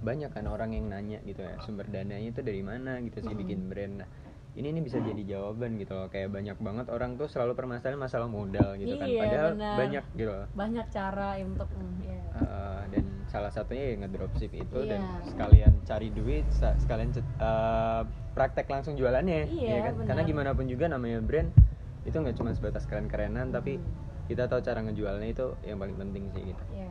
[0.00, 3.40] banyak kan orang yang nanya gitu ya, sumber dananya itu dari mana gitu sih Mm-mm.
[3.42, 3.94] bikin brand.
[3.98, 4.08] Nah,
[4.52, 6.06] ini nih bisa jadi jawaban gitu loh.
[6.06, 9.04] Kayak banyak banget orang tuh selalu permasalahan masalah modal gitu kan.
[9.04, 9.76] Iya, Padahal benar.
[9.76, 10.46] banyak gitu loh.
[10.50, 12.22] banyak cara untuk mm, ya.
[12.32, 15.22] Eh, dan salah satunya ya ngedropship itu dan Iya.
[15.24, 19.92] sekalian cari duit sekalian eh, praktek langsung jualannya Iya, ya kan?
[19.94, 20.06] Benar.
[20.06, 21.54] karena gimana pun juga namanya brand
[22.02, 23.86] itu nggak cuma sebatas keren-kerenan tapi Hmm.
[24.26, 26.62] kita tahu cara ngejualnya itu yang paling penting sih gitu.
[26.72, 26.90] Ya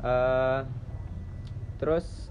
[0.00, 0.60] Eh,
[1.76, 2.28] terus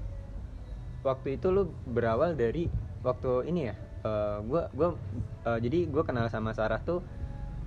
[1.01, 2.69] waktu itu lu berawal dari
[3.01, 3.75] waktu ini ya?
[4.03, 4.95] Eh, gua gua
[5.43, 7.01] eh, jadi gua kenal sama Sarah tuh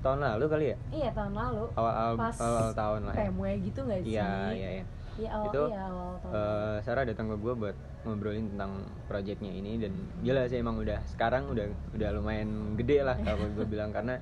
[0.00, 0.76] tahun lalu kali ya?
[0.94, 1.64] Iya tahun lalu.
[1.74, 3.28] Awal awal, pas awal tahun lah ya.
[3.58, 4.14] Gitu nggak sih?
[4.14, 4.84] Iya iya iya
[5.16, 8.72] Iya, awal, itu iya, awal eh, Sarah datang ke gue buat ngobrolin tentang
[9.10, 13.66] proyeknya ini dan gila sih emang udah sekarang udah udah lumayan gede lah kalau gue
[13.72, 14.20] bilang karena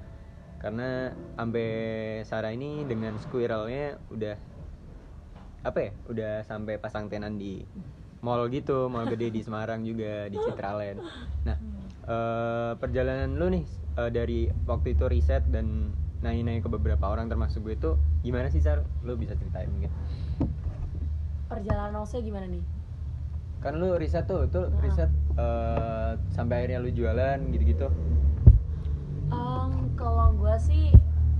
[0.62, 1.68] karena sampai
[2.24, 4.37] Sarah ini dengan squirrelnya udah
[5.64, 7.61] apa ya udah sampai pasang tenan di
[8.24, 10.98] mall gitu mall gede di Semarang juga di Citraland.
[11.44, 11.57] Nah
[12.09, 13.64] eh, perjalanan lu nih
[14.00, 15.92] eh, dari waktu itu riset dan
[16.24, 17.90] nanya-nanya ke beberapa orang termasuk gue itu
[18.24, 18.80] gimana sih Sar?
[19.04, 19.92] Lu bisa ceritain mungkin
[21.46, 22.64] perjalanan saya gimana nih?
[23.61, 24.80] Kan lu riset tuh tuh Nah.
[24.85, 27.88] riset eh, sampai akhirnya lu jualan gitu-gitu.
[29.33, 30.92] Em, kalau gue sih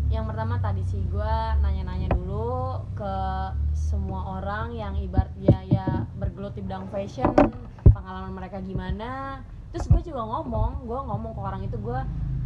[0.09, 3.15] yang pertama tadi sih gue nanya-nanya dulu ke
[3.75, 5.87] semua orang yang ibaratnya ya
[6.17, 7.35] bergelut di bidang fashion
[7.93, 9.43] pengalaman mereka gimana.
[9.75, 12.01] Terus gue juga ngomong gue ngomong ke orang itu gue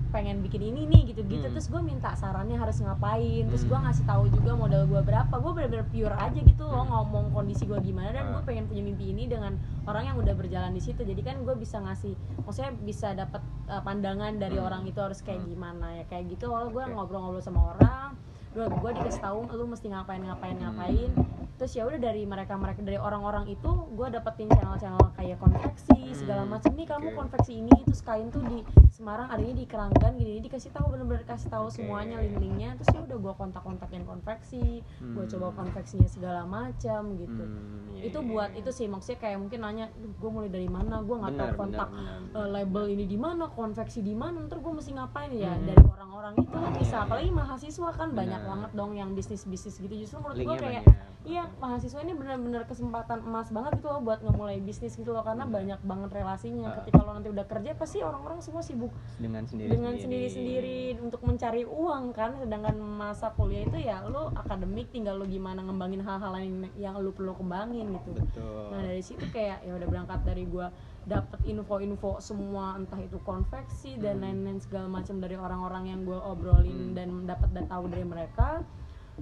[0.09, 1.53] pengen bikin ini nih gitu-gitu Hmm.
[1.53, 3.71] terus gue minta sarannya harus ngapain terus Hmm.
[3.71, 6.91] gue ngasih tahu juga modal gue berapa gue bener-bener pure aja gitu loh Hmm.
[6.91, 8.45] ngomong kondisi gue gimana dan gue Ah.
[8.45, 11.79] pengen punya mimpi ini dengan orang yang udah berjalan di situ jadi kan gue bisa
[11.79, 14.67] ngasih maksudnya bisa dapat uh, pandangan dari Hmm.
[14.67, 15.51] orang itu harus kayak Hmm.
[15.51, 16.91] gimana ya kayak gitu loh gue Oke.
[16.91, 18.17] ngobrol-ngobrol sama orang
[18.59, 20.63] gue gue dikasih tahu lu mesti ngapain ngapain Hmm.
[20.67, 21.11] ngapain
[21.55, 26.43] terus ya udah dari mereka mereka dari orang-orang itu gue dapetin channel-channel kayak konveksi segala
[26.43, 27.17] Hmm, macam nih kamu oke.
[27.17, 31.47] konveksi ini terus kain tuh di Semarang adanya di Keranggan gini dikasih tahu bener-bener kasih
[31.49, 31.75] tahu Oke.
[31.77, 35.31] semuanya link-linknya terus ya udah gue kontak-kontakin konveksi gue Hmm.
[35.33, 38.59] coba konveksinya segala macam gitu Hmm, iya, itu iya, buat iya.
[38.59, 42.19] itu sih maksudnya kayak mungkin nanya gue mulai dari mana gue nggak tahu kontak benar,
[42.37, 45.63] eh, label ini di mana konveksi di mana ntar gue mesti ngapain ya Hmm.
[45.65, 48.41] dari orang-orang itu bisa Iya, apalagi mahasiswa kan banyak.
[48.49, 50.85] Banget dong yang bisnis bisnis gitu justru menurut gue kayak banyak.
[51.23, 55.45] iya mahasiswa ini benar-benar kesempatan emas banget gitu loh buat ngemulai bisnis gitu loh karena
[55.45, 55.57] Benar.
[55.61, 56.75] banyak banget relasinya Ah.
[56.81, 61.63] ketika lo nanti udah kerja pasti orang-orang semua sibuk dengan sendiri dengan sendiri-sendiri untuk mencari
[61.63, 66.65] uang kan sedangkan masa kuliah itu ya lo akademik tinggal lo gimana ngembangin hal-hal lain
[66.75, 70.73] yang lo perlu kembangin gitu betul nah dari situ kayak ya udah berangkat dari gua
[71.09, 74.25] dapet info-info semua entah itu konveksi dan Hmm.
[74.29, 76.95] lain-lain segala macam dari orang-orang yang gua obrolin Hmm.
[76.95, 78.61] dan dapat dan tahu dari mereka.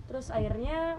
[0.05, 0.99] Terus akhirnya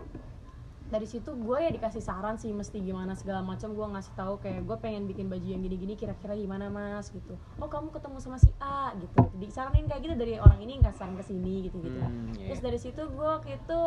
[0.88, 3.76] dari situ gue ya dikasih saran sih mesti gimana segala macam.
[3.76, 7.12] Gue ngasih tahu kayak gue pengen bikin baju yang gini-gini kira-kira gimana mas?
[7.12, 7.36] gitu.
[7.60, 9.28] Oh kamu ketemu sama si A gitu.
[9.36, 12.48] Disaranin kayak gitu dari orang ini nggak saran ke sini gitu gitu Hmm, iya.
[12.48, 13.80] terus dari situ gue waktu itu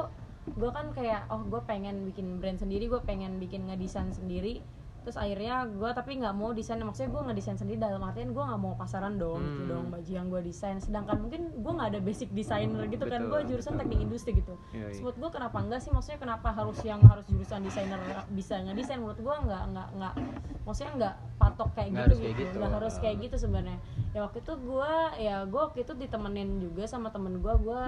[0.50, 4.60] gue kan kayak oh gue pengen bikin brand sendiri gue pengen bikin ngedesain sendiri
[5.00, 8.60] terus akhirnya gue tapi nggak mau desain maksudnya gue ngedesain sendiri dalam artian gue nggak
[8.60, 9.70] mau pasaran dong gitu Hmm.
[9.70, 13.32] dong baju yang gue desain sedangkan mungkin gue nggak ada basic designer gitu kan Betul,
[13.32, 13.80] gue jurusan betul.
[13.86, 14.92] teknik industri gitu iya.
[14.92, 19.16] menurut gue kenapa enggak sih maksudnya kenapa harus yang harus jurusan desainer bisa ngedesain menurut
[19.16, 20.14] gue nggak nggak nggak
[20.62, 22.56] maksudnya nggak patok kayak Nggak gitu harus gitu gitu.
[22.60, 23.78] nggak harus kayak gitu sebenarnya
[24.10, 27.80] ya waktu itu gue ya gue waktu itu ditemenin juga sama temen gue gue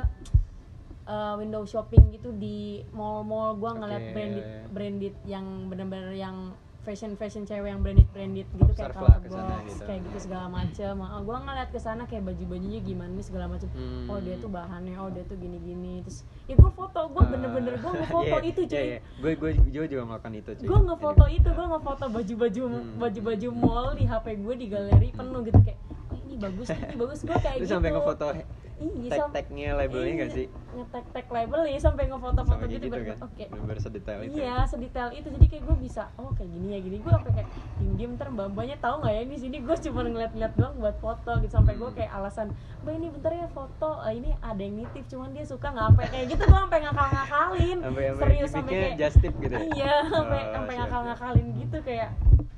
[1.04, 4.12] uh, window shopping gitu di mall-mall gue ngeliat Oke.
[4.14, 6.36] branded branded yang bener-bener yang
[6.82, 9.38] fashion fashion cewek yang branded branded gitu kayak Box gitu.
[9.82, 10.94] kayak gitu segala macem.
[10.96, 13.70] Oh, gue ngeliat ke sana kayak baju bajunya gimana nih segala macem.
[13.72, 14.06] Hmm.
[14.06, 17.74] oh dia tuh bahannya oh dia tuh gini gini terus ya gue foto gue bener-bener
[17.76, 18.88] gue ngefoto itu cuy.
[18.98, 20.66] gue gue gue juga melakukan itu cuy.
[20.66, 22.98] Gue ngefoto Jadi- itu gue ngefoto baju-baju Hmm.
[22.98, 27.18] baju-baju mall di hp gue di galeri penuh gitu kayak oh ini bagus ini bagus.
[27.20, 27.72] Gue kayak Lu gitu.
[27.72, 28.26] sampai ngefoto
[28.82, 32.98] iya tag-tagnya labelnya gak iya, sih ngetag-tag label ya sampai ngefoto-foto Sampai kayak gitu, gitu
[33.04, 35.28] kan oke bener sedetail itu Iya, sedetail itu.
[35.28, 36.96] Jadi kayak gue bisa, oh kayak gini ya gini.
[36.98, 40.52] Gue sampai kayak diem-diem ntar mbak mbaknya tahu nggak ya di sini gue cuma ngeliat-ngeliat
[40.54, 41.96] doang buat foto gitu sampai gue Hmm.
[41.98, 42.46] kayak alasan,
[42.80, 43.90] mbak ini bentar ya foto.
[44.02, 46.42] Eh, ini ada yang nitip, cuman dia suka nggak sampai kayak gitu.
[46.42, 47.78] Gue sampai ngakal-ngakalin.
[47.78, 49.60] sampai Serius sampai kayak just tip gitu ya?
[49.70, 52.08] Iya, sampai Oh, sampai ngakal-ngakalin gitu kayak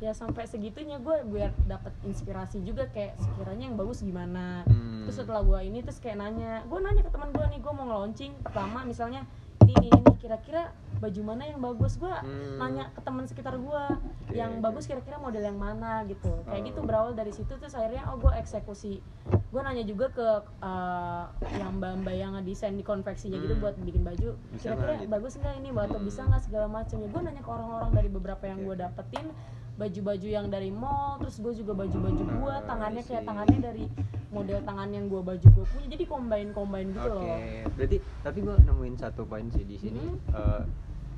[0.05, 5.05] ya sampai segitunya gue biar dapat inspirasi juga kayak sekiranya yang bagus gimana Hmm.
[5.05, 7.85] terus setelah gue ini terus kayak nanya gue nanya ke teman gue nih gue mau
[7.85, 9.25] nge-launching pertama misalnya
[9.61, 12.57] ini ini ini kira-kira baju mana yang bagus gue Hmm.
[12.59, 13.83] nanya ke teman sekitar gue
[14.25, 16.67] Oke, yang bagus kira-kira model yang mana gitu kayak Oh.
[16.67, 20.27] gitu berawal dari situ terus akhirnya oh gue eksekusi gue nanya juga ke
[20.61, 23.63] uh, yang mbak mbak yang ngedesain di konveksinya gitu Hmm.
[23.63, 25.09] buat bikin baju kira-kira gitu?
[25.11, 26.05] bagus nggak ini atau Hmm.
[26.05, 29.27] bisa nggak segala macam ya gue nanya ke orang-orang dari beberapa yang Oke, gue dapetin
[29.75, 33.85] baju-baju yang dari mall terus gue juga baju-baju gue Ah, tangannya I kayak tangannya dari
[34.31, 37.39] model tangan yang gue baju gue punya jadi combine combine gitu Oke, loh
[37.75, 39.99] berarti tapi gue nemuin satu poin sih di sini.
[39.99, 40.19] Hmm.
[40.31, 40.63] eh,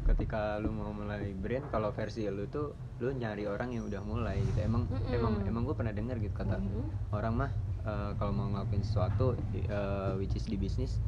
[0.07, 2.71] ketika lu mau mulai brand, kalau versi lu tuh
[3.03, 4.63] lu nyari orang yang udah mulai gitu.
[4.63, 5.11] Emang Mm-mm.
[5.11, 7.11] emang emang gue pernah dengar gitu kata Mhm.
[7.11, 7.51] orang mah
[7.83, 11.03] eh, kalau mau ngelakuin sesuatu, di- eh, which is di bisnis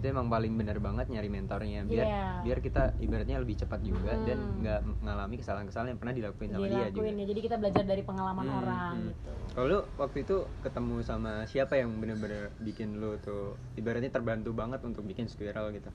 [0.00, 2.24] itu emang paling bener banget nyari mentornya biar Iya.
[2.40, 4.56] biar kita ibaratnya lebih cepat juga dan Mm.
[4.64, 6.80] nggak mengalami kesalahan-kesalahan yang pernah dilakuin sama dia juga.
[6.88, 9.08] dilakuin ya jadi kita belajar dari pengalaman Hmm, orang hmm.
[9.12, 14.80] gitu Kalau waktu itu ketemu sama siapa yang bener-bener bikin lu tuh ibaratnya terbantu banget
[14.80, 15.92] untuk bikin spiral gitu?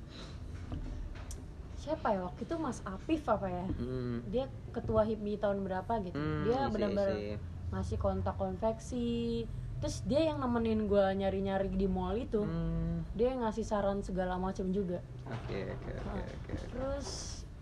[1.75, 4.25] siapa ya waktu itu Mas Afif apa ya Hmm.
[4.25, 7.17] dia ketua HIPMI tahun berapa gitu Hmm, dia benar-benar
[7.69, 9.45] ngasih kontak konveksi
[9.85, 13.05] terus dia yang nemenin gue nyari-nyari di mall itu Hmm.
[13.13, 14.97] dia yang ngasih saran segala macam juga
[15.29, 16.53] Oke oke oke Nah, oke.
[16.73, 17.07] terus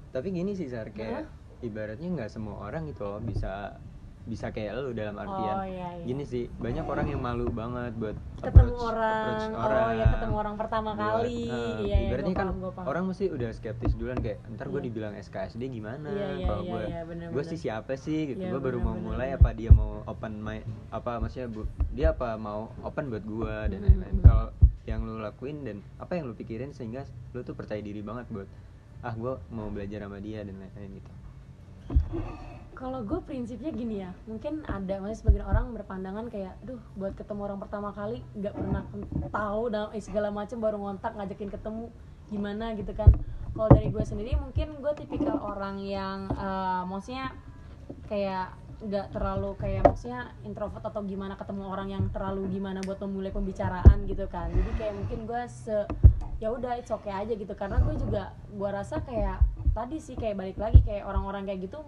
[0.08, 1.28] Tapi gini sih Sar kayak
[1.60, 3.76] ibaratnya nggak semua orang gitu loh bisa
[4.24, 5.52] bisa kayak lu dalam artian.
[5.54, 6.06] Oh iya, iya.
[6.06, 10.36] gini sih banyak orang yang malu banget buat ketemu approach- orang, approach oh ya ketemu
[10.38, 11.36] orang pertama Buat, kali.
[11.36, 14.86] eh, iya iya ibaratnya kan paham, orang mesti udah skeptis duluan kayak ntar gue Iya.
[14.86, 16.08] dibilang SKSD gimana?
[16.08, 18.20] Iya, iya, kalau iya, gue iya, bener, gue sih siapa sih?
[18.30, 18.40] Gitu.
[18.40, 19.40] Iya, gue baru bener, mau bener, mulai bener.
[19.40, 23.78] apa dia mau open mind apa maksudnya bu, dia apa mau open buat gue dan
[23.78, 24.14] Hmm, lain-lain.
[24.14, 24.24] hmm.
[24.24, 24.48] kalau
[24.84, 28.48] yang lu lakuin dan apa yang lu pikirin sehingga lu tuh percaya diri banget buat
[29.00, 31.12] ah gue mau belajar sama dia dan lain-lain gitu
[32.74, 37.42] kalau gue prinsipnya gini ya mungkin ada masih sebagian orang berpandangan kayak duh buat ketemu
[37.46, 38.84] orang pertama kali nggak pernah
[39.30, 41.94] tahu dan eh, segala macam baru ngontak ngajakin ketemu
[42.34, 43.14] gimana gitu kan.
[43.54, 47.38] Kalau dari gue sendiri mungkin gue tipikal orang yang eh, maksudnya
[48.10, 53.32] kayak nggak terlalu kayak maksudnya introvert atau gimana ketemu orang yang terlalu gimana buat memulai
[53.32, 54.52] pembicaraan gitu kan.
[54.52, 55.88] Jadi kayak mungkin gue se
[56.42, 57.54] ya udah it's okay aja gitu.
[57.56, 59.40] Karena gue juga gue rasa kayak
[59.72, 61.80] tadi sih kayak balik lagi kayak orang-orang kayak gitu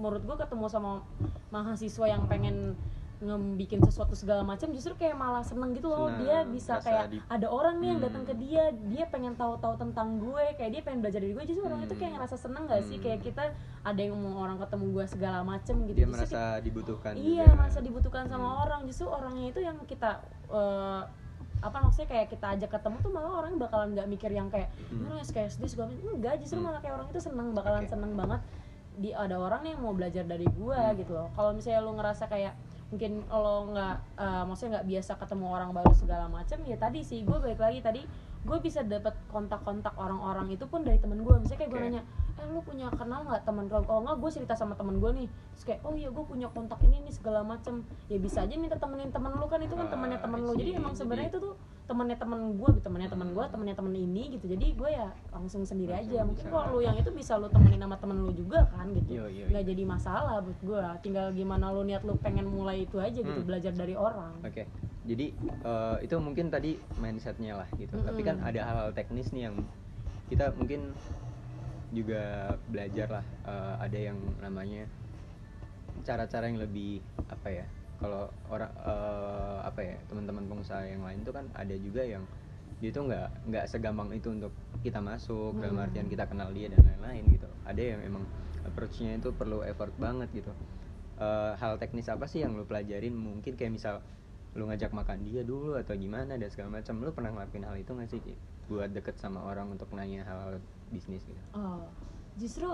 [0.00, 1.04] menurut gue ketemu sama
[1.50, 2.72] mahasiswa yang pengen
[3.20, 7.20] ngebikin sesuatu segala macam justru kayak malah seneng gitu loh Senang, dia bisa kayak di-
[7.20, 8.06] ada orang nih yang Hmm.
[8.08, 11.60] datang ke dia dia pengen tahu-tahu tentang gue kayak dia pengen belajar dari gue justru
[11.62, 12.16] orang itu kayak Hmm.
[12.16, 13.04] ngerasa seneng gak sih Hmm.
[13.04, 13.44] kayak kita
[13.82, 17.56] ada yang mau orang ketemu gue segala macem gitu dia Justru merasa dibutuhkan iya juga.
[17.58, 18.62] merasa dibutuhkan sama Hmm.
[18.62, 20.10] orang justru orangnya itu yang kita
[20.48, 21.02] eh,
[21.60, 25.04] apa maksudnya kayak kita ajak ketemu tuh malah orang bakalan nggak mikir yang kayak Hmm.
[25.04, 26.66] gimana SKSD segala macam enggak justru Hmm.
[26.66, 27.92] malah kayak orang itu seneng bakalan Oke.
[27.92, 28.40] seneng banget
[29.00, 30.98] di ada orang yang mau belajar dari gua Hmm.
[31.00, 31.32] gitu loh.
[31.32, 32.52] Kalau misalnya lu ngerasa kayak
[32.90, 37.22] mungkin lo nggak eh, maksudnya nggak biasa ketemu orang baru segala macam ya tadi sih
[37.22, 38.02] gue balik lagi tadi
[38.40, 41.86] gue bisa dapat kontak-kontak orang-orang itu pun dari temen gue misalnya kayak gue Oke.
[41.86, 42.02] nanya
[42.34, 45.28] eh lu punya kenal nggak teman kalau kalau nggak gue cerita sama temen gue nih.
[45.54, 47.86] Terus kayak oh iya gue punya kontak ini nih segala macem.
[48.10, 50.52] Ya bisa aja minta temenin temen lu kan itu kan Ah, temannya temen lu.
[50.58, 51.54] Jadi emang sebenarnya itu tuh
[51.90, 55.66] temennya temen gue gitu temennya temen gue temennya temen ini gitu jadi gue ya langsung
[55.66, 58.62] sendiri Langsung aja mungkin kalau lu yang itu bisa lu temenin sama temen lu juga
[58.70, 59.70] kan gitu Iya, iya, nggak iya.
[59.74, 63.48] jadi masalah buat gue tinggal gimana lu niat lu pengen mulai itu aja gitu Hmm.
[63.50, 64.70] belajar dari orang Oke,
[65.02, 67.98] jadi eh, itu mungkin tadi mindsetnya lah gitu.
[67.98, 68.48] Tapi kan Mm-mm.
[68.48, 69.56] ada hal-hal teknis nih yang
[70.28, 70.94] kita mungkin
[71.90, 73.24] juga belajar lah.
[73.44, 74.86] Eh, ada yang namanya
[76.00, 77.66] cara-cara yang lebih apa ya
[78.00, 82.24] kalau orang eh, apa ya teman-teman pengusaha yang lain tuh kan ada juga yang
[82.80, 85.84] dia tuh nggak nggak segampang itu untuk kita masuk dalam Hmm.
[85.84, 88.24] artian kita kenal dia dan lain-lain gitu ada yang emang
[88.64, 90.52] approach-nya itu perlu effort banget gitu
[91.20, 94.00] Eh, hal teknis apa sih yang lu pelajarin mungkin kayak misal
[94.56, 97.92] lu ngajak makan dia dulu atau gimana dan segala macam lu pernah ngelakuin hal itu
[97.92, 98.34] nggak sih Ki?
[98.72, 100.56] buat deket sama orang untuk nanya hal
[100.88, 101.84] bisnis gitu Oh,
[102.40, 102.64] justru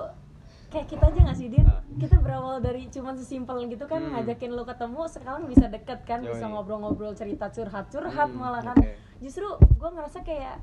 [0.77, 1.65] kayak kita aja gak sih Din?
[1.65, 1.81] Ah.
[1.97, 4.12] Kita berawal dari cuman sesimpel gitu kan Hmm.
[4.12, 6.53] ngajakin lu ketemu sekarang bisa deket kan bisa Yoi.
[6.53, 8.93] ngobrol-ngobrol cerita curhat-curhat Hmm, malah kan oke.
[9.19, 10.61] justru gue ngerasa kayak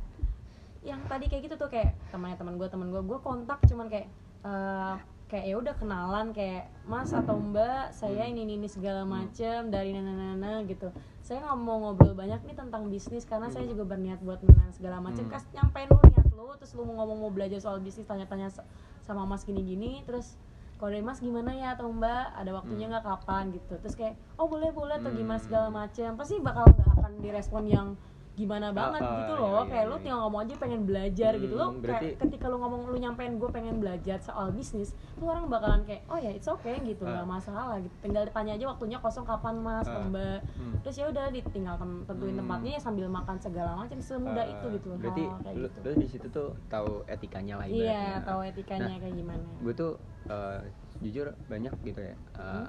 [0.81, 4.05] yang tadi kayak gitu tuh kayak temannya teman gue teman gue gue kontak cuman kayak
[4.43, 4.95] eh,
[5.33, 8.37] kayak ya udah kenalan kayak mas atau mbak saya Hmm.
[8.37, 9.17] ini ini, ini segala Hmm.
[9.17, 10.93] macem dari nana nana gitu.
[11.25, 13.73] Saya nggak mau ngobrol banyak nih tentang bisnis karena saya Hmm.
[13.73, 15.25] juga berniat buat menang segala macem.
[15.25, 15.33] Hmm.
[15.33, 18.67] kas nyampein lu niat lu terus lu mau ngomong mau belajar soal bisnis tanya-tanya sa-
[19.01, 20.37] sama mas gini-gini terus
[20.77, 22.37] kalau dari mas gimana ya atau mbak?
[22.37, 23.01] Ada waktunya nggak?
[23.01, 23.43] Kapan?
[23.51, 23.73] gitu.
[23.79, 26.13] Terus kayak oh boleh boleh atau gimana segala macem.
[26.13, 27.87] Pasti bakal nggak akan direspon yang
[28.33, 29.53] gimana banget ah, gitu iya, loh.
[29.53, 30.01] iya, kayak iya, lu iya.
[30.01, 31.53] tinggal ngomong aja pengen belajar gitu.
[31.53, 35.27] Lo Hmm, kayak berarti- ketika lu ngomong lu nyampein gue pengen belajar soal bisnis tuh
[35.27, 37.03] orang bakalan kayak oh ya it's okay gitu.
[37.03, 37.93] Nggak masalah gitu.
[37.99, 40.41] Tinggal ditanya aja waktunya kosong kapan mas atau mbak.
[40.51, 40.73] Hmm.
[40.81, 42.41] terus ya udah ditinggal tentuin Hmm.
[42.41, 44.87] tempatnya ya sambil makan segala macam semudah Eh, itu gitu.
[44.89, 45.89] Loh berarti kayak lu, gitu.
[45.95, 48.25] di situ tuh tahu etikanya lah iya ibaratnya.
[48.25, 49.45] tahu etikanya Nah, kayak gimana.
[49.59, 49.91] gue tuh
[50.25, 50.59] eh,
[50.99, 52.15] jujur banyak gitu ya.
[52.33, 52.67] Eh, Hmm.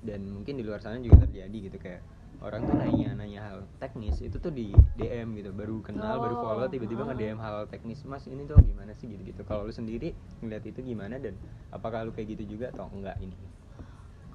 [0.00, 2.02] dan mungkin di luar sana juga terjadi gitu kayak
[2.38, 6.42] orang tuh nanya nanya hal teknis itu tuh di DM gitu baru kenal baru Oh,
[6.44, 9.06] follow tiba-tiba nge DM hal teknis mas ini tuh gimana sih?
[9.06, 11.34] gitu gitu kalau lu sendiri ngeliat itu gimana dan
[11.68, 13.34] apakah lu kayak gitu juga atau enggak ini?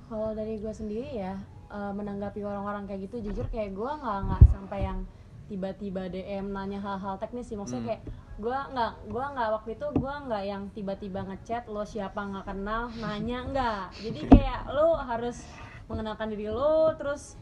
[0.04, 1.40] Kalau dari gue sendiri ya
[1.70, 5.00] eh, menanggapi orang-orang kayak gitu jujur kayak gue nggak nggak sampai yang
[5.44, 7.56] tiba-tiba DM nanya hal-hal teknis sih.
[7.56, 7.90] Maksudnya Hmm.
[7.90, 8.02] kayak
[8.36, 12.20] gue nggak gue nggak waktu itu gue nggak yang tiba-tiba ngechat lo siapa?
[12.20, 12.92] Nggak kenal?
[12.94, 13.84] Nanya nggak.
[14.02, 15.40] Jadi kayak lo harus
[15.84, 17.36] mengenalkan diri lo terus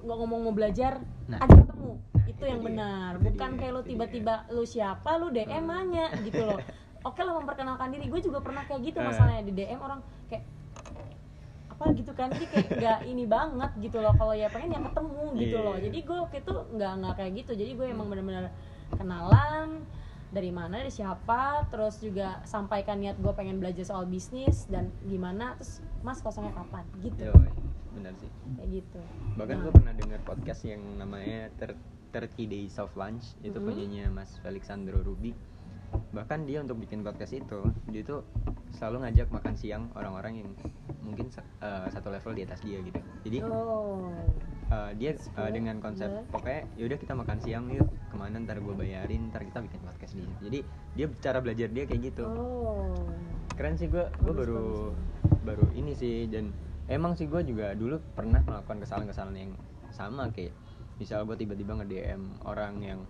[0.00, 1.38] nggak ngomong mau belajar Nah.
[1.38, 1.92] ajak ketemu.
[2.20, 3.12] Itu itu yang benar.
[3.18, 5.16] Bukan kayak lo tiba-tiba lo siapa?
[5.16, 5.66] Lo DM Hmm.
[5.66, 6.58] nanya gitu loh.
[7.04, 8.06] Oke lo memperkenalkan diri.
[8.06, 9.04] Gue juga pernah kayak gitu Eh.
[9.04, 9.42] masalahnya.
[9.42, 10.44] Di DM orang kayak
[11.68, 11.84] apa?
[11.92, 12.28] gitu kan.
[12.28, 14.10] Jadi kayak nggak ini banget gitu loh.
[14.12, 15.64] Kalau ya pengen ya ketemu gitu Iya.
[15.64, 15.76] loh.
[15.78, 17.52] jadi gue waktu itu nggak nggak kayak gitu.
[17.54, 18.44] Jadi gue emang benar-benar
[18.92, 19.68] kenalan
[20.28, 25.56] dari mana dari siapa terus juga sampaikan niat gue pengen belajar soal bisnis dan gimana
[25.56, 26.84] terus mas kosongnya kapan?
[26.98, 27.24] Gitu.
[27.24, 27.48] Yoi,
[27.92, 28.30] benar sih.
[28.54, 29.00] Kayak gitu.
[29.36, 29.62] Bahkan Nah.
[29.64, 33.36] gue pernah dengar podcast yang namanya Thir- 30 Days of Lunch.
[33.40, 33.64] Itu Mhm.
[33.64, 35.32] punyanya Mas Felixandro Ruby
[36.12, 38.20] bahkan dia untuk bikin podcast itu dia tuh
[38.76, 40.48] selalu ngajak makan siang orang-orang yang
[41.00, 41.32] mungkin
[41.64, 43.00] eh, satu level di atas dia gitu.
[43.24, 44.12] Jadi oh.
[44.68, 45.48] eh, dia Cool.
[45.48, 46.28] dengan konsep Boleh.
[46.28, 50.12] pokoknya yaudah kita makan siang yuk ke mana ntar gue bayarin ntar kita bikin podcast
[50.12, 50.58] di jadi
[50.92, 52.24] dia cara belajar dia kayak gitu.
[52.28, 52.92] Oh.
[53.56, 54.64] Keren sih gue gue Bagus, baru
[55.40, 56.52] baru ini sih dan
[56.88, 59.52] emang sih gue juga dulu pernah melakukan kesalahan-kesalahan yang
[59.90, 60.52] sama kayak
[60.96, 63.00] misal gue tiba-tiba nge DM orang yang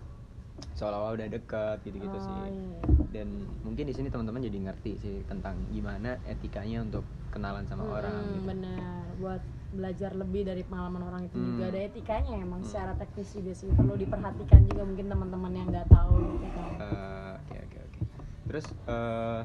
[0.75, 2.79] seolah-olah udah deket gitu-gitu Oh, sih iya.
[3.09, 3.27] dan
[3.63, 8.21] mungkin di sini teman-teman jadi ngerti sih tentang gimana etikanya untuk kenalan sama Hmm, orang
[8.29, 8.45] gitu.
[8.45, 8.81] benar
[9.17, 11.71] buat belajar lebih dari pengalaman orang itu juga Hmm.
[11.71, 12.67] ada etikanya emang Hmm.
[12.67, 16.69] secara teknis juga sih perlu diperhatikan juga mungkin teman-teman yang nggak tahu gitu kan.
[16.79, 17.99] Eh, Oke oke oke.
[18.45, 19.41] Terus eh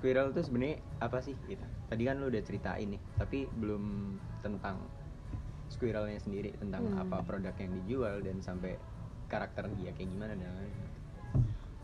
[0.00, 1.60] squirrel tuh sebenarnya apa sih gitu?
[1.92, 4.80] Tadi kan lu udah ceritain nih, tapi belum tentang
[5.68, 7.04] squirrelnya sendiri tentang Hmm.
[7.04, 8.80] apa produk yang dijual dan sampai
[9.28, 10.89] karakter dia kayak gimana dan lain-lain.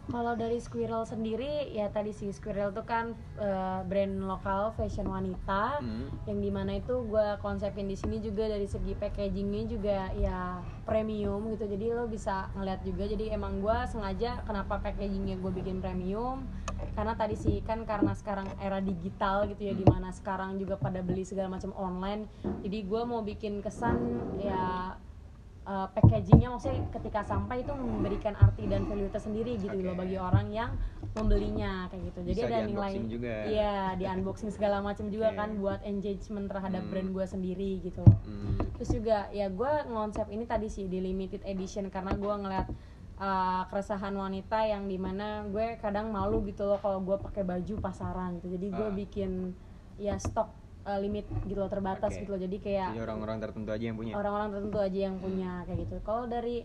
[0.07, 5.83] Kalau dari Squirrel sendiri ya tadi sih Squirrel tuh kan eh, brand lokal fashion wanita
[5.83, 6.07] Hmm.
[6.25, 11.51] yang di mana itu gue konsepin di sini juga dari segi packagingnya juga ya premium
[11.51, 16.47] gitu jadi lo bisa ngeliat juga jadi emang gue sengaja kenapa packagingnya gue bikin premium
[16.93, 19.81] karena tadi sih kan karena sekarang era digital gitu ya Hmm.
[19.81, 22.31] di mana sekarang juga pada beli segala macam online
[22.63, 23.99] jadi gue mau bikin kesan
[24.39, 24.95] ya
[25.67, 30.01] uh, packagingnya maksudnya ketika sampai itu memberikan arti dan value tersendiri gitu loh Oke.
[30.01, 30.71] bagi orang yang
[31.13, 33.35] membelinya kayak gitu jadi Bisa ada nilai juga.
[33.45, 35.37] iya di unboxing segala macam juga Oke.
[35.37, 36.91] kan buat engagement terhadap Hmm.
[36.91, 38.57] brand gue sendiri gitu loh Hmm.
[38.75, 42.69] terus juga ya gue ngonsep ini tadi sih di limited edition karena gue ngeliat
[43.17, 47.75] uh, keresahan wanita yang di mana gue kadang malu gitu loh kalau gue pakai baju
[47.81, 48.95] pasaran gitu jadi gue Ah.
[48.95, 49.31] bikin
[49.97, 50.53] ya stok
[50.87, 52.23] uh, limit gitu loh terbatas Oke.
[52.23, 54.13] gitu loh jadi kayak Jadi orang-orang tertentu aja yang punya.
[54.15, 56.63] orang-orang tertentu aja yang punya kayak gitu kalau dari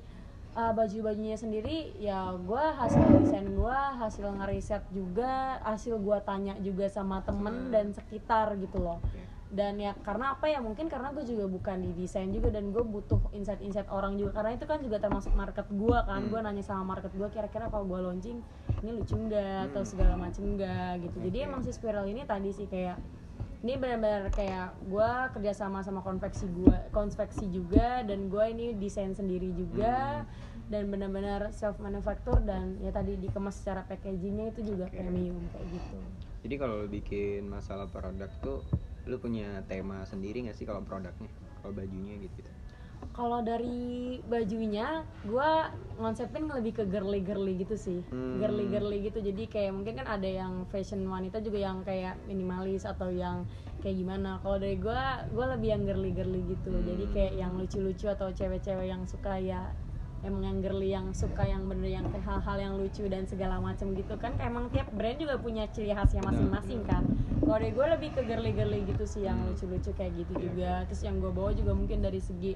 [0.53, 5.31] uh, baju-bajunya sendiri ya gue hasil desain gue hasil ngeriset juga
[5.61, 7.71] hasil gue tanya juga sama temen Hmm.
[7.71, 9.23] dan sekitar gitu loh Oke.
[9.51, 12.79] dan ya karena apa ya mungkin karena gue juga bukan di desain juga dan gue
[12.79, 16.29] butuh insight-insight orang juga karena itu kan juga termasuk market gue kan Hmm.
[16.29, 18.39] gue nanya sama market gue kira-kira kalau gue launching
[18.77, 19.89] ini lucu nggak atau Hmm.
[19.89, 21.47] segala macem nggak gitu jadi Oke.
[21.47, 22.95] emang si spiral ini tadi sih kayak
[23.61, 29.53] ini benar-benar kayak gue kerjasama sama konveksi gue konveksi juga dan gue ini desain sendiri
[29.53, 30.25] juga
[30.65, 34.97] dan benar-benar self manufacture dan ya tadi dikemas secara packagingnya itu juga Oke.
[34.97, 35.97] premium kayak gitu
[36.41, 38.65] Jadi kalau bikin masalah produk tuh
[39.05, 41.29] lu punya tema sendiri nggak sih kalau produknya?
[41.61, 42.41] Kalau bajunya gitu.
[42.41, 42.60] -gitu.
[43.11, 45.49] Kalau dari bajunya gue
[45.99, 47.99] ngonsepin lebih ke girly girly gitu sih.
[48.07, 48.39] Hmm.
[48.39, 49.19] girly girly gitu.
[49.19, 53.43] Jadi kayak mungkin kan ada yang fashion wanita juga yang kayak minimalis atau yang
[53.81, 54.39] kayak gimana.
[54.39, 55.01] Kalau dari gue
[55.33, 56.71] gue lebih yang girly girly gitu.
[56.71, 56.85] Hmm.
[56.85, 59.73] jadi kayak yang lucu lucu atau cewek-cewek yang suka ya
[60.21, 64.15] emang yang girly yang suka yang bener yang hal-hal yang lucu dan segala macam gitu
[64.21, 64.37] kan.
[64.37, 67.03] Emang tiap brand juga punya ciri khasnya masing-masing kan.
[67.41, 69.51] Kalau dari gue lebih ke girly girly gitu sih yang Hmm.
[69.51, 70.85] lucu-lucu kayak gitu juga.
[70.87, 72.53] Terus yang gue bawa juga mungkin dari segi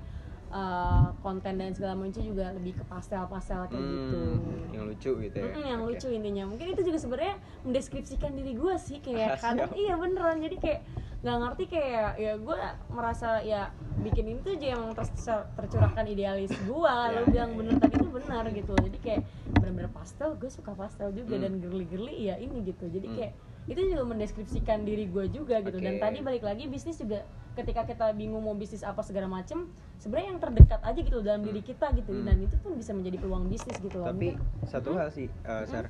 [0.56, 5.36] uh, konten dan segala macam juga lebih ke pastel-pastel kayak gitu Hmm, Yang lucu gitu
[5.36, 5.44] ya.
[5.46, 5.90] Mm-mm, yang Oke.
[5.94, 9.78] lucu intinya mungkin itu juga sebenarnya mendeskripsikan diri gue sih kayak kadang Siap.
[9.78, 10.82] iya beneran jadi kayak
[11.18, 15.10] nggak ngerti kayak ya gue merasa ya bikin ini tuh aja yang ter-
[15.56, 19.22] tercurahkan idealis gue lo ya, bilang bener tadi itu benar gitu jadi kayak
[19.56, 21.44] bener-bener pastel gue suka pastel juga Hmm.
[21.44, 23.16] dan girly-girly ya ini gitu jadi Hmm.
[23.18, 23.32] kayak
[23.66, 26.04] itu juga mendeskripsikan diri gue juga gitu dan Oke.
[26.04, 27.26] tadi balik lagi bisnis juga
[27.56, 29.66] ketika kita bingung mau bisnis apa segala macem
[29.98, 32.26] sebenarnya yang terdekat aja gitu dalam diri kita gitu Hmm.
[32.26, 35.00] dan itu pun bisa menjadi peluang bisnis gitu loh Tapi Mungkin- satu Mm-mm.
[35.00, 35.88] hal sih, uh, Sar.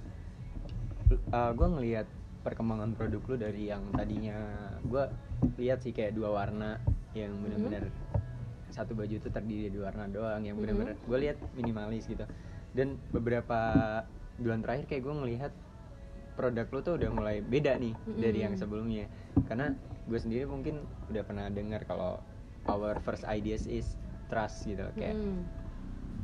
[1.52, 2.08] gue ngelihat
[2.42, 4.38] perkembangan produk lu dari yang tadinya
[4.82, 5.04] gue
[5.58, 6.78] lihat sih kayak dua warna
[7.12, 7.90] yang benar-benar
[8.68, 12.26] satu baju itu terdiri dari dua warna doang yang benar-benar gue lihat minimalis gitu
[12.72, 13.58] dan beberapa
[14.36, 15.52] bulan terakhir kayak gue ngelihat
[16.36, 18.62] produk lu tuh udah mulai beda nih dari yang Mm-mm.
[18.62, 19.06] sebelumnya
[19.46, 19.74] karena
[20.06, 22.22] gue sendiri mungkin udah pernah dengar kalau
[22.70, 23.98] our first ideas is
[24.30, 25.42] trust gitu kayak Mm.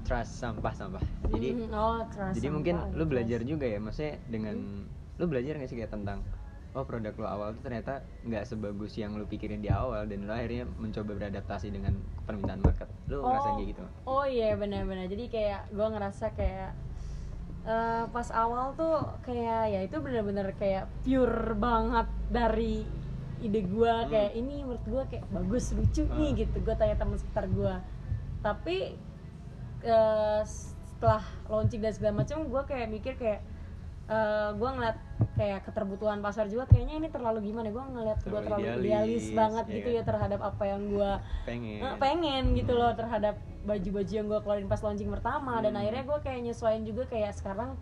[0.06, 1.04] trust sampah sampah.
[1.30, 4.86] Jadi Mm, oh, trust jadi sampah, mungkin lu belajar juga ya maksudnya dengan
[5.22, 6.26] lu belajar nggak sih kayak tentang
[6.72, 10.32] oh produk lu awal tuh ternyata nggak sebagus yang lu pikirin di awal dan lu
[10.32, 11.94] akhirnya mencoba beradaptasi dengan
[12.26, 12.90] permintaan market.
[13.10, 13.84] Lu ngerasain kayak gitu?
[14.08, 15.06] oh iya benar-benar.
[15.10, 16.72] Jadi kayak gue ngerasa kayak
[17.68, 23.01] eh, pas awal tuh kayak ya itu benar-benar kayak pure banget dari
[23.42, 24.08] ide gue Hmm.
[24.08, 26.38] kayak ini menurut gue kayak bagus lucu nih Ah.
[26.38, 27.74] gitu gue tanya teman sekitar gue
[28.40, 28.78] tapi
[29.82, 33.42] eh, setelah launching dan segala macam gue kayak mikir kayak
[34.52, 34.98] gue ngeliat
[35.34, 39.66] kayak keterbutuhan pasar juga kayaknya ini terlalu gimana gue ngeliat gue Terlalu idealis, idealis banget
[39.66, 39.96] ya gitu kan?
[39.96, 41.12] ya terhadap apa yang gue
[41.42, 45.80] pengen Eh, pengen gitu loh terhadap baju-baju yang gue keluarin pas launching pertama dan Hmm.
[45.80, 47.80] akhirnya gue kayak nyesuaiin juga kayak sekarang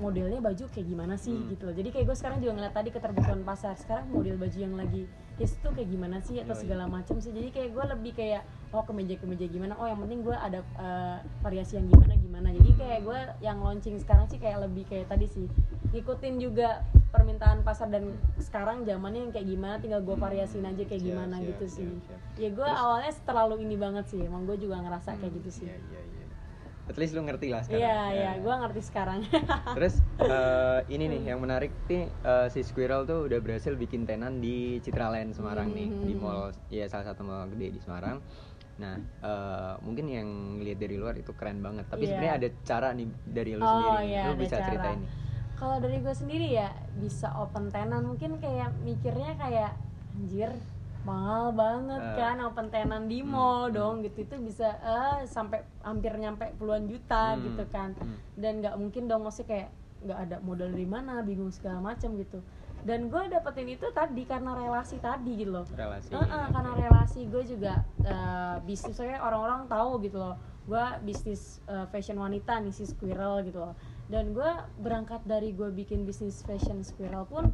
[0.00, 1.48] modelnya baju kayak gimana sih Hmm.
[1.48, 1.74] gitu loh.
[1.74, 3.76] Jadi kayak gue sekarang juga ngeliat tadi keterbutuhan pasar.
[3.76, 5.04] Sekarang model baju yang lagi
[5.36, 7.30] hits tuh kayak gimana sih atau segala macam sih.
[7.30, 9.76] Jadi kayak gue lebih kayak oh kemeja kemeja gimana?
[9.76, 12.48] Oh yang penting gue ada eh, variasi yang gimana gimana.
[12.50, 15.46] Jadi kayak gue yang launching sekarang sih kayak lebih kayak tadi sih
[15.90, 16.80] ngikutin juga
[17.10, 21.48] permintaan pasar dan sekarang zamannya yang kayak gimana tinggal gue variasiin aja kayak gimana siap,
[21.50, 21.88] gitu siap, sih.
[22.00, 22.20] siap.
[22.38, 24.20] ya gue awalnya terlalu ini banget sih.
[24.20, 25.66] Emang gue juga ngerasa kayak Hmm, gitu sih.
[25.66, 26.19] Iya iya iya
[26.90, 28.04] at least lu ngerti lah sekarang iya Ya.
[28.10, 29.18] iya gue ngerti sekarang
[29.76, 34.38] terus eh, ini nih yang menarik nih eh, si Squirrel tuh udah berhasil bikin tenan
[34.38, 36.20] di Citraland Semarang nih di Hmm.
[36.20, 38.18] mall ya salah satu mall gede di Semarang
[38.76, 40.28] nah eh, mungkin yang
[40.58, 42.10] lihat dari luar itu keren banget tapi Iya.
[42.10, 44.66] sebenarnya ada cara nih dari lu Oh, sendiri iya, lu bisa cara.
[44.66, 45.10] ceritain nih
[45.54, 49.76] kalau dari gue sendiri ya bisa open tenan mungkin kayak mikirnya kayak
[50.10, 50.50] anjir
[51.00, 52.16] mahal banget Eh.
[52.16, 53.74] kan open tenan di mall hmm.
[53.74, 54.24] dong gitu.
[54.24, 57.96] Itu bisa eh sampai hampir nyampe puluhan juta Hmm, gitu kan.
[57.96, 58.16] Hmm.
[58.36, 59.68] dan nggak mungkin dong maksudnya kayak
[60.00, 62.40] nggak ada modal dari mana bingung segala macam gitu.
[62.80, 65.68] Dan gue dapetin itu tadi karena relasi tadi gitu loh.
[65.68, 66.16] Relasi.
[66.16, 66.52] Heeh, oke.
[66.56, 67.20] karena relasi.
[67.28, 70.40] Gue juga eh, bisnis saya orang-orang tahu gitu loh.
[70.64, 73.76] Gue bisnis eh, fashion wanita nih si Squirrel gitu loh.
[74.08, 74.48] Dan gue
[74.80, 77.52] berangkat dari gue bikin bisnis fashion Squirrel pun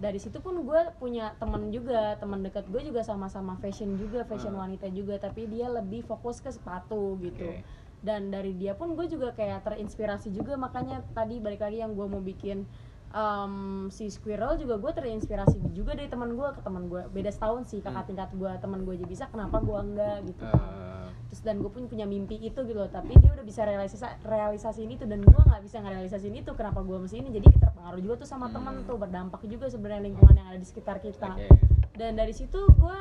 [0.00, 4.52] dari situ pun gue punya teman juga teman dekat gue juga sama-sama fashion juga fashion
[4.52, 4.64] Ah.
[4.64, 7.60] wanita juga tapi dia lebih fokus ke sepatu gitu Oke.
[8.00, 12.06] dan dari dia pun gue juga kayak terinspirasi juga makanya tadi balik lagi yang gue
[12.06, 12.64] mau bikin
[13.10, 13.54] um,
[13.88, 17.78] si Squirrel juga gue terinspirasi juga dari teman gue ke teman gue beda setahun sih
[17.78, 18.08] kakak Hmm.
[18.08, 20.89] tingkat gue teman gue aja bisa kenapa gue enggak gitu Eh,
[21.30, 24.90] terus dan gue pun punya mimpi itu gitu loh tapi dia udah bisa realisasi realisasiin
[24.90, 28.28] itu dan gue nggak bisa ngerealisasiin itu kenapa gue mesti ini jadi terpengaruh juga tuh
[28.28, 28.54] sama Hmm.
[28.58, 31.46] teman tuh berdampak juga sebenarnya lingkungan yang ada di sekitar kita oke
[31.94, 32.98] dan dari situ gue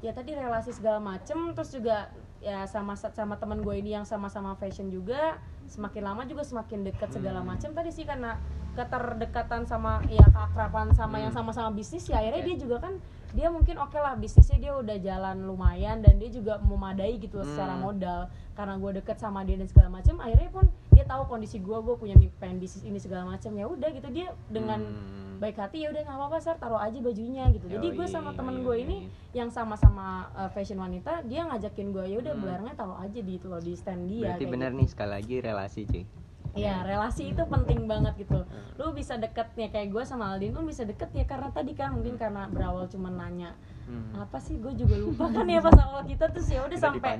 [0.00, 4.52] ya tadi relasi segala macem terus juga ya sama sama teman gue ini yang sama-sama
[4.52, 7.56] fashion juga semakin lama juga semakin dekat segala Hmm.
[7.56, 8.36] macem tadi sih karena
[8.76, 11.40] keterdekatan sama ya keakraban sama yang Hmm.
[11.40, 12.48] sama-sama bisnis ya akhirnya Oke.
[12.50, 12.94] dia juga kan
[13.32, 17.46] dia mungkin oke lah bisnisnya dia udah jalan lumayan dan dia juga memadai gitu loh
[17.46, 17.82] secara Hmm.
[17.82, 18.20] modal
[18.52, 21.96] karena gue deket sama dia dan segala macem akhirnya pun dia tahu kondisi gue gue
[21.96, 25.40] punya pengen bisnis ini segala macem ya udah gitu dia dengan Hmm.
[25.40, 28.60] baik hati ya udah nggak apa-apa sar taruh aja bajunya gitu jadi gue sama temen
[28.60, 28.96] gue ini
[29.32, 32.44] yang sama-sama uh, fashion wanita dia ngajakin gue ya udah Hmm.
[32.44, 34.78] barangnya taruh aja di itu loh di stand dia berarti benar gitu.
[34.78, 36.04] nih sekali lagi relasi cuy
[36.52, 38.44] Iya, relasi itu penting banget gitu.
[38.44, 38.76] Hmm.
[38.76, 41.92] Lu bisa deket ya kayak gue sama Aldin, lu bisa deket ya karena tadi kan
[41.92, 44.14] mungkin karena berawal cuma nanya Hmm.
[44.16, 44.56] apa sih?
[44.56, 46.28] Gue juga lupa kan ya pas awal kita.
[46.28, 47.18] Tuh ya udah sampai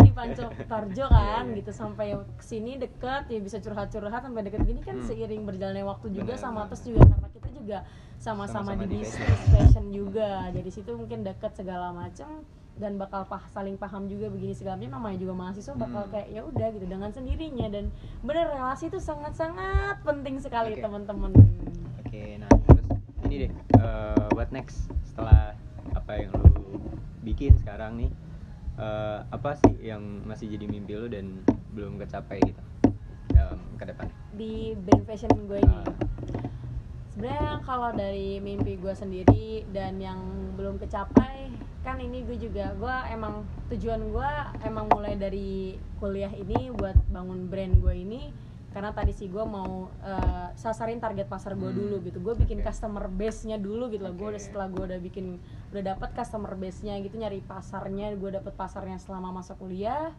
[0.00, 1.56] di Pancong Tarjo kan Iya, iya.
[1.56, 1.70] gitu.
[1.70, 5.06] Sampai ke sini deket ya bisa curhat-curhat sampai deket gini kan Hmm.
[5.06, 7.78] seiring berjalannya waktu juga Bener, sama terus juga karena kita juga
[8.16, 9.86] sama-sama di di bisnis fashion.
[9.90, 10.48] juga.
[10.50, 12.42] Jadi situ mungkin deket segala macem
[12.74, 16.12] dan bakal pah saling paham juga begini segala macam namanya juga mahasiswa bakal Hmm.
[16.12, 17.84] kayak ya udah gitu dengan sendirinya dan
[18.20, 20.82] bener relasi itu sangat-sangat penting sekali Oke.
[20.82, 21.30] teman-teman
[21.98, 22.86] Oke, nah terus
[23.24, 25.54] ini deh, eh, what next setelah
[25.92, 26.78] apa yang lu
[27.20, 28.10] bikin sekarang nih?
[28.74, 32.58] eh, apa sih yang masih jadi mimpi lu dan belum kecapai gitu
[33.30, 34.10] dalam ke depan?
[34.32, 35.86] di band fashion gue ini Ah.
[37.08, 40.18] sebenarnya kalau dari mimpi gue sendiri dan yang
[40.52, 41.54] belum kecapai
[41.84, 44.30] kan ini gue juga gue emang tujuan gue
[44.62, 45.50] emang mulai dari
[45.94, 48.32] kuliah ini buat bangun brand gue ini
[48.72, 52.58] karena tadi sih gue mau eh, sasarin target pasar gue Hmm, dulu gitu gue bikin
[52.58, 52.66] oke.
[52.66, 54.32] customer base nya dulu gitu loh gue Oke.
[54.34, 55.26] udah setelah gue udah bikin
[55.70, 60.10] udah dapat customer base nya gitu nyari pasarnya gue dapet pasarnya selama masa kuliah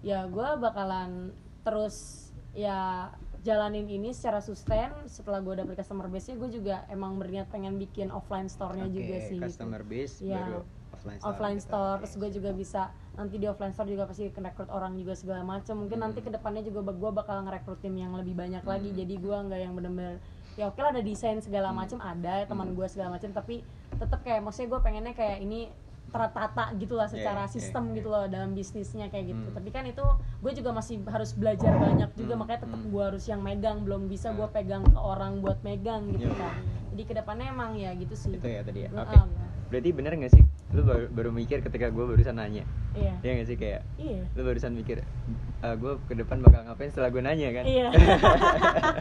[0.00, 3.10] ya gue bakalan terus ya
[3.42, 7.74] jalanin ini secara sustain setelah gue dapet customer base nya gue juga emang berniat pengen
[7.74, 9.44] bikin offline store-nya Oke, juga sih gitu.
[9.44, 10.38] customer base Iya.
[10.38, 10.62] baru
[11.02, 11.28] offline store.
[11.28, 11.66] offline gitu.
[11.66, 12.82] store terus gue juga bisa
[13.12, 16.06] nanti di offline store juga pasti rekrut orang juga segala macam mungkin Hmm.
[16.08, 18.98] nanti ke depannya juga gue bakal ngerekrut tim yang lebih banyak lagi Hmm.
[18.98, 20.16] jadi gue nggak yang bener-bener
[20.54, 21.78] ya oke lah ada desain segala Hmm.
[21.80, 22.76] macam ada teman Hmm.
[22.78, 25.60] gue segala macam tapi tetap kayak maksudnya gue pengennya kayak ini
[26.08, 27.94] tertata gitu lah secara Yeah, yeah, sistem yeah.
[27.96, 29.56] gitu loh dalam bisnisnya kayak gitu Hmm.
[29.56, 30.04] tapi kan itu
[30.38, 32.40] gue juga masih harus belajar banyak juga Hmm.
[32.40, 32.90] makanya tetap Hmm.
[32.90, 34.52] gue harus yang megang belum bisa gue Hmm.
[34.54, 36.90] pegang ke orang buat megang gitu Iya, kan iya, iya.
[36.90, 38.90] jadi ke depannya emang ya gitu sih Itu ya tadi ya.
[38.92, 39.16] Oke.
[39.72, 42.64] Berarti bener gak sih lu baru, baru mikir ketika gue barusan nanya?
[42.92, 45.00] iya Iya gak sih kayak iya lu barusan mikir
[45.62, 47.64] gue ke depan bakal ngapain setelah gue nanya kan?
[47.64, 47.88] Iya.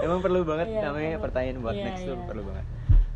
[0.00, 1.24] Emang perlu banget Iya, namanya perlu.
[1.24, 2.24] pertanyaan buat Iya, next tuh iya.
[2.24, 2.66] perlu banget.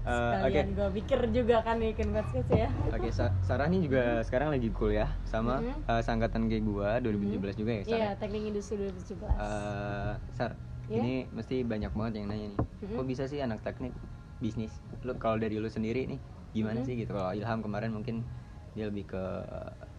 [0.00, 3.08] Eh, Oke, sekalian gue pikir juga kan bikin podcast ya oke.
[3.10, 5.84] Sa- Sarah nih juga sekarang lagi kuliah sama Mhm.
[5.86, 7.82] eh, sangkatan kayak gue 2017 juga ya.
[7.82, 7.98] Sarah?
[7.98, 10.52] iya teknik industri 2017 Eh, Sar,
[10.86, 10.96] Iya?
[10.98, 12.58] ini mesti banyak banget yang nanya nih.
[12.82, 12.94] Mhm.
[12.94, 13.92] Kok bisa sih anak teknik
[14.38, 14.72] bisnis?
[15.02, 16.20] Lu kalau dari lu sendiri nih,
[16.50, 16.86] gimana Mhm.
[16.86, 17.12] sih gitu?
[17.12, 18.24] Kalau Ilham kemarin mungkin
[18.72, 19.22] dia lebih ke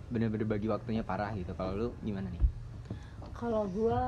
[0.10, 1.54] bener-bener bagi waktunya parah gitu.
[1.54, 2.42] Kalau lu gimana nih?
[3.32, 4.00] kalau gue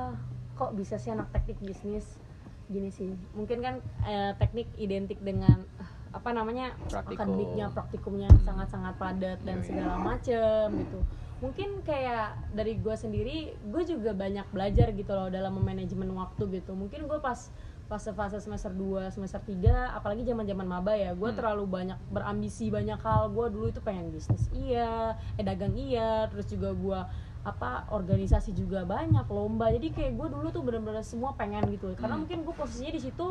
[0.52, 2.20] kok bisa sih anak teknik bisnis
[2.68, 3.74] gini sih mungkin kan
[4.04, 5.64] eh, teknik identik dengan
[6.12, 7.16] apa namanya Praktikum.
[7.16, 8.44] akademiknya praktikumnya Hmm.
[8.44, 9.66] sangat-sangat padat dan Yoi.
[9.66, 11.00] segala macem gitu
[11.40, 16.76] mungkin kayak dari gue sendiri gue juga banyak belajar gitu loh dalam manajemen waktu gitu
[16.76, 17.48] mungkin gue pas
[17.92, 21.36] fase-fase semester 2, semester 3 apalagi zaman-zaman maba ya gue Hmm.
[21.36, 26.48] terlalu banyak berambisi banyak hal gue dulu itu pengen bisnis iya eh dagang iya terus
[26.48, 27.00] juga gue
[27.42, 32.16] apa organisasi juga banyak lomba jadi kayak gue dulu tuh bener-bener semua pengen gitu karena
[32.16, 32.24] Hmm.
[32.24, 33.26] mungkin gue posisinya di situ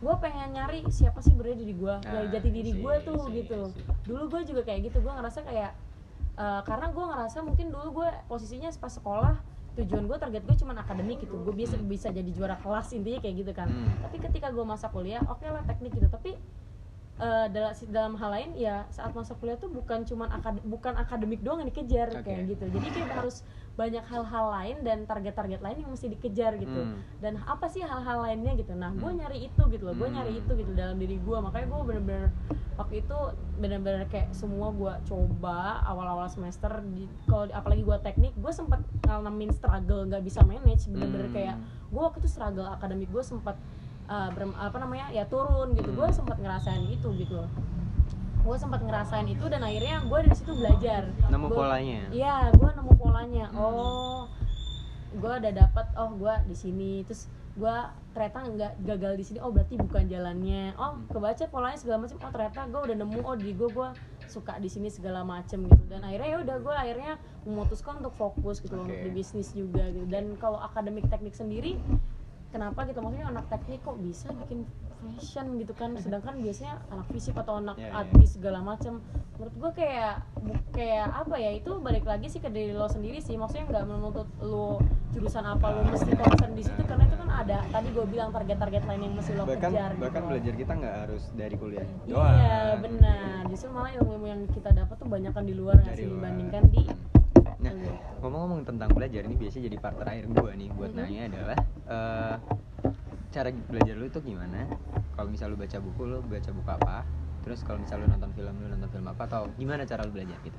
[0.00, 3.34] gue pengen nyari siapa sih bener diri gue Ah, ya jati diri gue tuh see,
[3.38, 3.84] gitu see.
[4.02, 5.70] dulu gue juga kayak gitu gue ngerasa kayak
[6.34, 9.38] eh, karena gue ngerasa mungkin dulu gue posisinya pas sekolah
[9.78, 11.36] tujuan gue target gue cuma akademik gitu.
[11.42, 13.68] Gue bisa bisa jadi juara kelas intinya kayak gitu kan.
[13.70, 13.90] Hmm.
[14.02, 16.08] tapi ketika gue masa kuliah oke lah teknik gitu.
[16.10, 16.34] Tapi
[17.20, 21.38] eh, dalam dalam hal lain ya saat masa kuliah tuh bukan cuman akad bukan akademik
[21.38, 22.24] doang yang dikejar Oke.
[22.24, 26.80] kayak gitu jadi kayak harus banyak hal-hal lain dan target-target lain yang mesti dikejar gitu
[26.80, 27.00] Hmm.
[27.18, 29.20] dan apa sih hal-hal lainnya gitu nah gue Hmm.
[29.20, 30.16] nyari itu gitu loh gue Hmm.
[30.16, 32.28] nyari itu gitu dalam diri gue makanya gue bener-bener
[32.74, 33.18] waktu itu
[33.56, 39.50] bener-bener kayak semua gue coba awal-awal semester di kalau apalagi gue teknik gue sempat ngalamin
[39.50, 41.36] struggle nggak bisa manage bener-bener Hmm.
[41.36, 41.56] kayak
[41.86, 43.56] gue waktu itu struggle akademik gue sempat
[44.10, 45.90] uh, berem- apa namanya ya turun gitu.
[45.90, 46.16] Gue Hmm.
[46.16, 47.46] sempat ngerasain itu gitu
[48.40, 51.12] gue sempat ngerasain itu dan akhirnya gue dari situ belajar.
[51.28, 52.08] Nemu Gua- polanya.
[52.08, 53.46] iya gue nemu polanya.
[53.46, 53.60] Hmm.
[53.60, 54.20] oh
[55.12, 56.92] gue udah dapat oh gue di sini.
[57.04, 57.76] Terus gue
[58.10, 59.38] ternyata nggak gagal di sini.
[59.38, 60.72] Oh berarti bukan jalannya.
[60.74, 61.04] Oh Hmm.
[61.06, 63.18] kebaca polanya segala macam oh ternyata gue udah nemu.
[63.20, 63.88] Oh di gue gue
[64.24, 65.84] suka di sini segala macem gitu.
[65.84, 67.12] Dan akhirnya ya udah gue akhirnya
[67.44, 68.88] memutuskan untuk fokus gitu Oke.
[68.88, 70.08] untuk di bisnis juga gitu.
[70.08, 71.76] Dan kalau akademik teknik sendiri
[72.50, 72.98] kenapa gitu?
[72.98, 74.66] Maksudnya anak teknik kok bisa bikin
[75.00, 75.96] fashion gitu kan?
[75.96, 77.94] Sedangkan biasanya anak fisip atau anak Iya, iya.
[77.96, 79.00] artis segala macam
[79.34, 81.50] menurut gue kayak bu- kayak apa ya?
[81.52, 83.34] Itu balik lagi sih ke diri lo sendiri sih.
[83.34, 86.82] Maksudnya nggak menuntut lo jurusan apa lo mesti concern di situ.
[86.84, 90.20] Karena itu kan ada tadi gue bilang target-target lain yang mesti lo bahkan kejar bahkan
[90.20, 93.40] gitu belajar kita nggak harus dari kuliah iya benar.
[93.48, 96.04] Justru malah ilmu-ilmu yang kita dapat tuh banyak kan di luar nggak sih?
[96.04, 96.82] dibandingkan di
[97.70, 97.94] Nah, Iya.
[98.18, 100.98] ngomong-ngomong tentang belajar ini biasanya jadi part terakhir gue nih buat Mhm.
[100.98, 102.34] nanya adalah eh,
[103.28, 104.66] cara belajar lu itu gimana?
[105.12, 106.96] kalau misal lu baca buku lu baca buku apa
[107.40, 110.38] terus kalau misal lu nonton film lu nonton film apa atau gimana cara lu belajar
[110.40, 110.56] gitu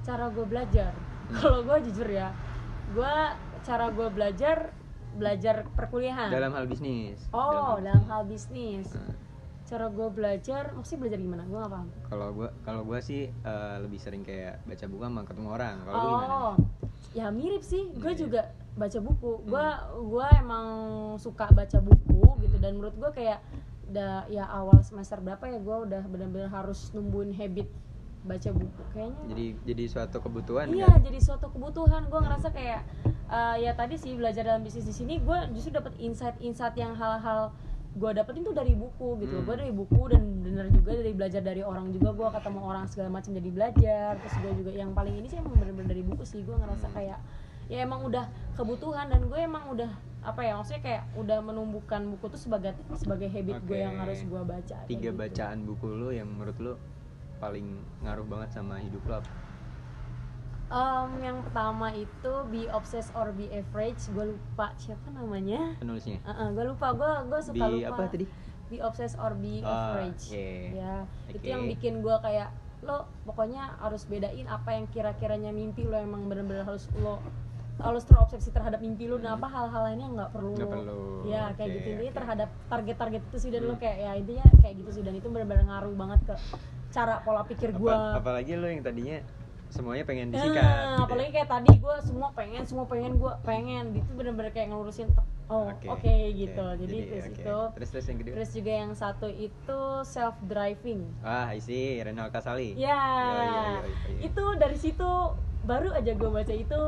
[0.00, 0.92] cara gue belajar
[1.24, 1.34] Hmm.
[1.34, 2.30] kalau gue jujur ya
[2.88, 3.14] gue
[3.60, 4.70] cara gue belajar
[5.12, 9.12] belajar perkuliahan dalam hal bisnis oh dalam hal bisnis Hmm.
[9.64, 11.42] Cara gue belajar maksudnya belajar gimana?
[11.44, 11.88] Gue gak paham.
[12.04, 15.74] Kalau gua kalau gua sih eh, lebih sering kayak baca buku sama ketemu orang.
[15.82, 16.28] Kalau lu gimana?
[16.28, 16.54] Oh
[17.14, 17.88] ya mirip sih.
[17.94, 18.20] Gue Iya.
[18.26, 18.42] juga
[18.74, 19.32] baca buku.
[19.46, 19.66] Gue
[20.04, 20.66] gue emang
[21.16, 22.56] suka baca buku gitu.
[22.58, 23.40] Dan menurut gue kayak
[23.84, 27.68] da, ya awal semester berapa ya gue udah benar-benar harus numbuhin habit
[28.24, 28.82] baca buku.
[28.92, 31.00] Kayaknya jadi jadi suatu kebutuhan iya kan?
[31.00, 32.08] jadi suatu kebutuhan.
[32.08, 32.82] Gue ngerasa kayak
[33.30, 37.52] eh, ya tadi sih belajar dalam bisnis di sini gue justru dapat insight-insight yang hal-hal
[37.94, 39.46] gue dapetin tuh dari buku gitu Hmm.
[39.46, 43.08] gue dari buku dan bener juga dari belajar dari orang juga gue ketemu orang segala
[43.08, 46.42] macam jadi belajar terus gue juga yang paling ini sih emang bener-bener dari buku sih
[46.42, 46.96] gue ngerasa Hmm.
[46.96, 47.18] kayak
[47.64, 49.88] ya emang udah kebutuhan dan gue emang udah
[50.20, 53.80] apa ya maksudnya kayak udah menumbuhkan buku tuh sebagai sebagai habit gue Oke.
[53.80, 55.16] yang harus gue baca tiga gitu.
[55.16, 56.72] bacaan buku lu yang menurut lu
[57.36, 57.66] paling
[58.00, 59.20] ngaruh banget sama hidup lu
[60.66, 66.64] Em, yang pertama itu be obsessed or be average gue lupa siapa namanya penulisnya gue
[66.66, 68.26] lupa gue gue suka Be lupa apa tadi?
[68.66, 70.48] be obsessed or be Oh, average oke.
[70.72, 70.94] ya
[71.28, 71.46] itu Oke.
[71.46, 72.48] yang bikin gue kayak
[72.80, 77.20] lo pokoknya harus bedain apa yang kira-kiranya mimpi lo emang bener-bener harus lo
[77.76, 80.60] harus terobsesi terhadap mimpi lo dan apa hal-hal lainnya nggak perlu Hmm.
[80.60, 81.00] Lo- perlu.
[81.24, 82.18] ya kayak Oke, gitu intinya oke.
[82.18, 83.80] terhadap target-target itu sih dan lo Hmm.
[83.80, 86.34] kayak ya intinya kayak gitu sih dan itu bener-bener ngaruh banget ke
[86.90, 89.20] cara pola pikir gue Apa- apalagi lu yang tadinya
[89.74, 91.04] semuanya pengen disikat Nah, gitu ya.
[91.04, 95.10] apalagi kayak tadi gue semua pengen, semua pengen gue pengen, itu bener-bener kayak ngelurusin,
[95.50, 96.78] oh oke Oke, gitu, oke.
[96.78, 97.34] jadi, Jadi, terus oke.
[97.34, 98.34] itu, Terus terus yang kedua.
[98.38, 102.78] terus juga yang satu itu self driving, Ah, isi Renal Kasali.
[102.78, 104.16] ya, Yoi, yoi, yoi, yoi.
[104.22, 105.10] itu dari situ
[105.64, 106.82] baru aja gue baca itu,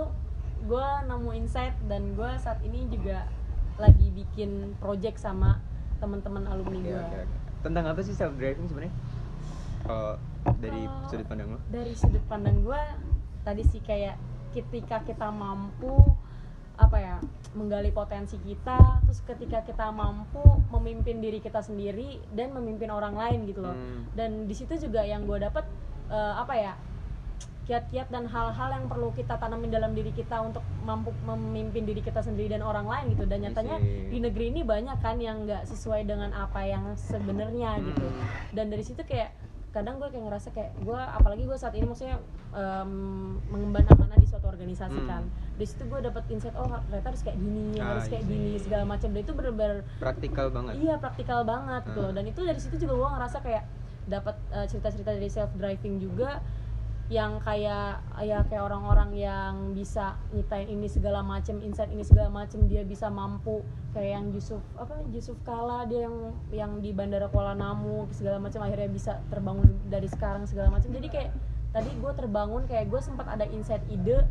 [0.62, 3.26] gue nemu insight dan gue saat ini juga
[3.76, 5.58] lagi bikin project sama
[5.98, 7.02] teman-teman alumni Oke, gue.
[7.02, 7.36] oke, oke.
[7.60, 8.94] Tentang apa sih self driving sebenarnya?
[9.82, 10.18] Kalau
[10.66, 11.58] dari sudut pandang lo?
[11.68, 12.82] dari sudut pandang gue
[13.42, 14.16] tadi sih kayak
[14.50, 15.94] ketika kita mampu
[16.76, 17.16] apa ya
[17.56, 23.48] menggali potensi kita terus ketika kita mampu memimpin diri kita sendiri dan memimpin orang lain
[23.48, 24.04] gitu loh Hmm.
[24.12, 25.64] dan di situ juga yang gue dapet
[26.08, 26.72] eh, apa ya
[27.66, 32.22] kiat-kiat dan hal-hal yang perlu kita tanamin dalam diri kita untuk mampu memimpin diri kita
[32.22, 34.06] sendiri dan orang lain gitu dan I nyatanya see.
[34.06, 38.22] di negeri ini banyak kan yang nggak sesuai dengan apa yang sebenarnya gitu Hmm.
[38.54, 39.34] dan dari situ kayak
[39.76, 42.16] kadang gue kayak ngerasa kayak gue apalagi gue saat ini maksudnya
[42.50, 42.90] em,
[43.46, 45.04] mengemban amanah di suatu organisasi Hmm.
[45.06, 45.22] kan
[45.52, 48.32] dari situ gue dapet insight oh ternyata harus kayak gini Ah, harus kayak I see.
[48.32, 50.72] gini segala macam dan itu bener-bener Praktikal banget.
[50.78, 52.16] iya praktikal banget gitu loh Hmm.
[52.16, 53.64] dan itu dari situ juga gue ngerasa kayak
[54.06, 56.40] dapat eh, cerita-cerita dari self driving juga
[57.06, 62.66] yang kayak ya kayak orang-orang yang bisa nyitain ini segala macem insight ini segala macem
[62.66, 63.62] dia bisa mampu
[63.94, 66.16] kayak yang Yusuf apa Yusuf Kala dia yang
[66.50, 71.06] yang di Bandara Kuala Namu segala macam akhirnya bisa terbangun dari sekarang segala macam jadi
[71.06, 71.30] kayak
[71.70, 74.26] tadi gue terbangun kayak gue sempat ada insight ide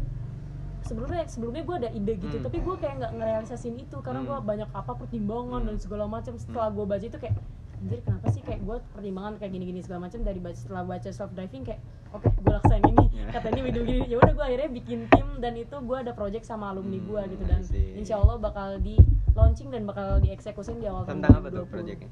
[0.84, 2.46] sebelumnya sebelumnya gue ada ide gitu Hmm.
[2.46, 4.30] tapi gue kayak nggak ngerealisasin itu karena Hmm.
[4.30, 5.68] gue banyak apa pertimbangan Hmm.
[5.72, 7.40] dan segala macam setelah gue baca itu kayak
[7.78, 11.32] anjir kenapa sih kayak gue pertimbangan kayak gini-gini segala macam dari baca setelah baca self
[11.32, 13.32] driving kayak oke gue laksain ini Ya.
[13.32, 16.44] kata ini begini begini ya udah gue akhirnya bikin tim dan itu gue ada project
[16.44, 17.62] sama alumni Hmm, gue gitu dan
[17.94, 18.96] insya Allah bakal di
[19.32, 21.74] launching dan bakal dieksekusin di awal tahun Tentang apa tuh 2020.
[21.74, 22.10] proyeknya?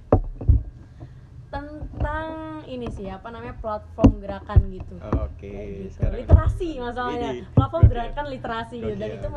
[1.50, 2.28] tentang
[2.66, 5.46] ini sih apa namanya platform gerakan gitu Oke.
[5.46, 6.02] Kayak gitu.
[6.18, 9.28] literasi masalahnya platform gerakan literasi gitu dan itu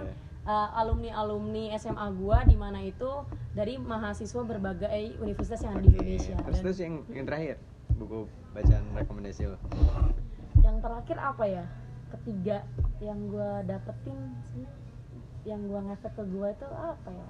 [0.00, 0.12] oke.
[0.42, 3.10] Melibatkan alumni alumni SMA gua di mana itu
[3.52, 5.98] dari mahasiswa berbagai universitas yang ada di Oke.
[6.00, 7.56] Indonesia Terus Dan terus yang yang terakhir
[7.92, 8.18] buku
[8.50, 9.58] bacaan rekomendasi lo.
[10.58, 11.64] yang terakhir apa ya
[12.10, 12.58] ketiga
[12.98, 14.18] yang gua dapetin
[14.48, 14.66] sih
[15.44, 17.28] yang gua ngefek ke gua itu apa ya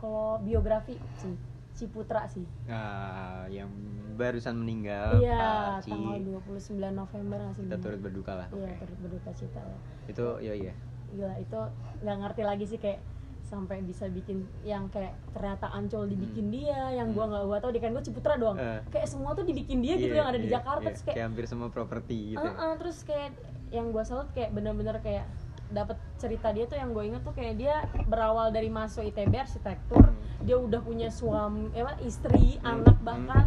[0.00, 1.36] kalau biografi sih
[1.74, 3.66] Ciputra sih Ah, yang
[4.14, 5.18] barusan meninggal.
[5.18, 8.46] iya tanggal 29 November nggak sih Kita turut berduka lah.
[8.54, 8.78] iya Oke.
[8.80, 10.72] turut berduka cita ya Itu ya iya.
[11.14, 11.60] Gila itu
[12.00, 13.00] nggak ngerti lagi sih kayak
[13.44, 17.78] sampai bisa bikin yang kayak ternyata ancol dibikin dia yang gua nggak gua tau di
[17.78, 18.66] kan gua ciputra doang Hmm.
[18.74, 18.80] Eh.
[18.90, 20.90] kayak semua tuh dibikin dia gitu Iya, yang ada di iya, Jakarta iya.
[20.90, 22.40] terus kayak hampir semua properti gitu.
[22.40, 22.50] ya.
[22.50, 23.30] "Eh, eh," terus kayak
[23.70, 25.28] yang gua salut kayak bener-bener kayak
[25.66, 30.04] dapat cerita dia tuh yang gue inget tuh kayak dia berawal dari masuk ITB arsitektur
[30.04, 30.16] Hmm.
[30.40, 33.02] dia udah punya suami apa, istri Hmm, anak hmm.
[33.02, 33.44] bahkan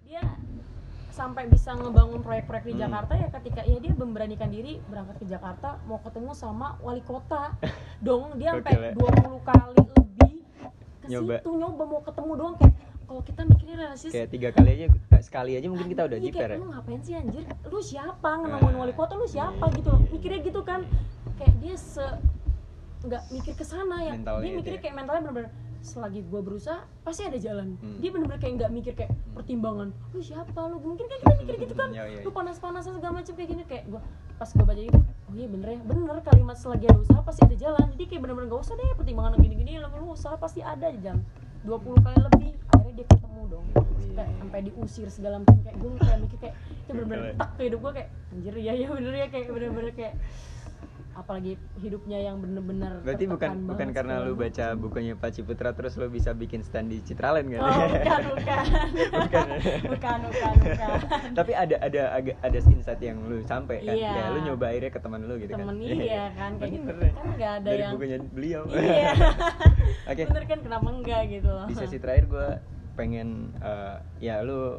[0.00, 0.22] dia
[1.18, 2.82] sampai bisa ngebangun proyek-proyek di Hmm.
[2.84, 7.58] Jakarta ya ketika ya dia memberanikan diri berangkat ke Jakarta mau ketemu sama wali kota
[8.06, 8.92] dong dia sampai Gokil ya.
[8.94, 10.34] 20 kali lebih
[11.02, 11.34] ke Nyoba.
[11.36, 14.86] situ nyoba mau ketemu doang kayak kalau kita mikirnya realistis Kayak tiga kali aja,
[15.18, 16.58] sekali aja mungkin kita udah Iya, jiper kayak, ya.
[16.58, 19.98] lu ngapain sih anjir lu siapa ngenemuin Ah, wali kota lu siapa iya, gitu loh
[19.98, 20.80] iya, mikirnya gitu kan
[21.34, 22.04] kayak dia se
[23.00, 24.82] nggak mikir ke sana ya Mentalnya dia itu mikirnya ya.
[24.84, 25.50] kayak mentalnya bener-bener
[25.82, 27.78] selagi gue berusaha pasti ada jalan.
[27.78, 27.98] Hmm.
[28.02, 30.76] dia bener-bener kayak nggak mikir kayak pertimbangan lu siapa lu?
[30.82, 31.88] Mungkin kan kita mikir gitu kan.
[31.94, 34.00] Iya, iya, lu panas-panasan segala macam kayak gini kayak gue
[34.38, 37.56] pas gue baca itu oh iya bener ya bener kalimat selagi ada usaha pasti ada
[37.56, 37.86] jalan.
[37.94, 41.22] Jadi kayak bener-bener gak usah deh pertimbangan gini-gini lu lu usaha pasti ada aja jalan.
[41.66, 43.66] 20 kali lebih akhirnya dia ketemu dong.
[44.18, 47.80] Kayak sampai diusir segala macam kayak gue kayak mikir kayak itu bener-bener tak ke hidup
[47.84, 50.14] gue kayak anjir ya ya bener ya kayak bener-bener kayak
[51.18, 56.06] apalagi hidupnya yang bener-bener Berarti bukan bukan karena lu baca bukunya Pak Ciputra terus lu
[56.06, 57.60] bisa bikin stand di Citraland kan?
[57.60, 58.64] Oh, bukan, bukan.
[59.10, 59.46] Bukan.
[59.90, 60.90] bukan, bukan, bukan.
[61.38, 63.98] Tapi ada ada ada insight yang lu sampai kan?
[63.98, 64.12] Iya.
[64.14, 65.98] Kayak lu nyoba akhirnya ke teman lu gitu Temen kan?
[66.06, 66.92] iya kan, kayak gitu.
[66.94, 68.62] Kan nggak ada Dari yang- bukunya beliau.
[68.70, 69.10] Iya.
[70.06, 70.22] Oke.
[70.30, 71.66] Bener kan kenapa enggak gitu loh.
[71.66, 72.48] Di sesi terakhir gue
[72.94, 74.78] pengen eh, ya lu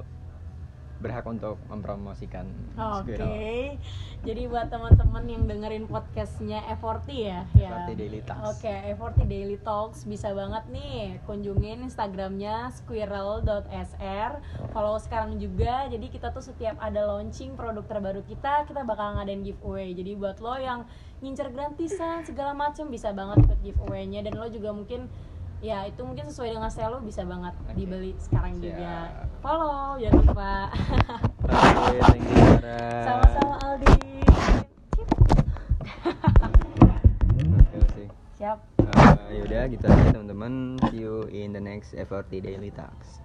[1.00, 2.44] berhak untuk mempromosikan
[2.76, 3.16] Oke.
[3.16, 3.80] Squirrel.
[4.28, 7.72] Jadi buat teman-teman yang dengerin podcastnya F40 ya, ya.
[7.88, 8.44] F40 Daily Talks.
[8.52, 14.32] Oke, F40 Daily Talks bisa banget nih kunjungin Instagramnya squirrel.sr.
[14.76, 15.88] Follow sekarang juga.
[15.88, 19.96] Jadi kita tuh setiap ada launching produk terbaru kita, kita bakal ngadain giveaway.
[19.96, 20.84] Jadi buat lo yang
[21.24, 25.08] ngincer gratisan segala macem bisa banget ikut giveaway-nya dan lo juga mungkin
[25.60, 27.76] ya itu mungkin sesuai dengan sel lo bisa banget Oke.
[27.76, 28.64] dibeli sekarang Siap.
[28.64, 28.96] juga.
[29.44, 30.54] Follow jangan lupa.
[33.04, 33.98] Sama-sama Aldi.
[38.40, 38.60] Siap.
[39.30, 40.80] Eh, yaudah gitu aja teman-teman.
[40.88, 43.20] See you in the next FRT Daily Talks.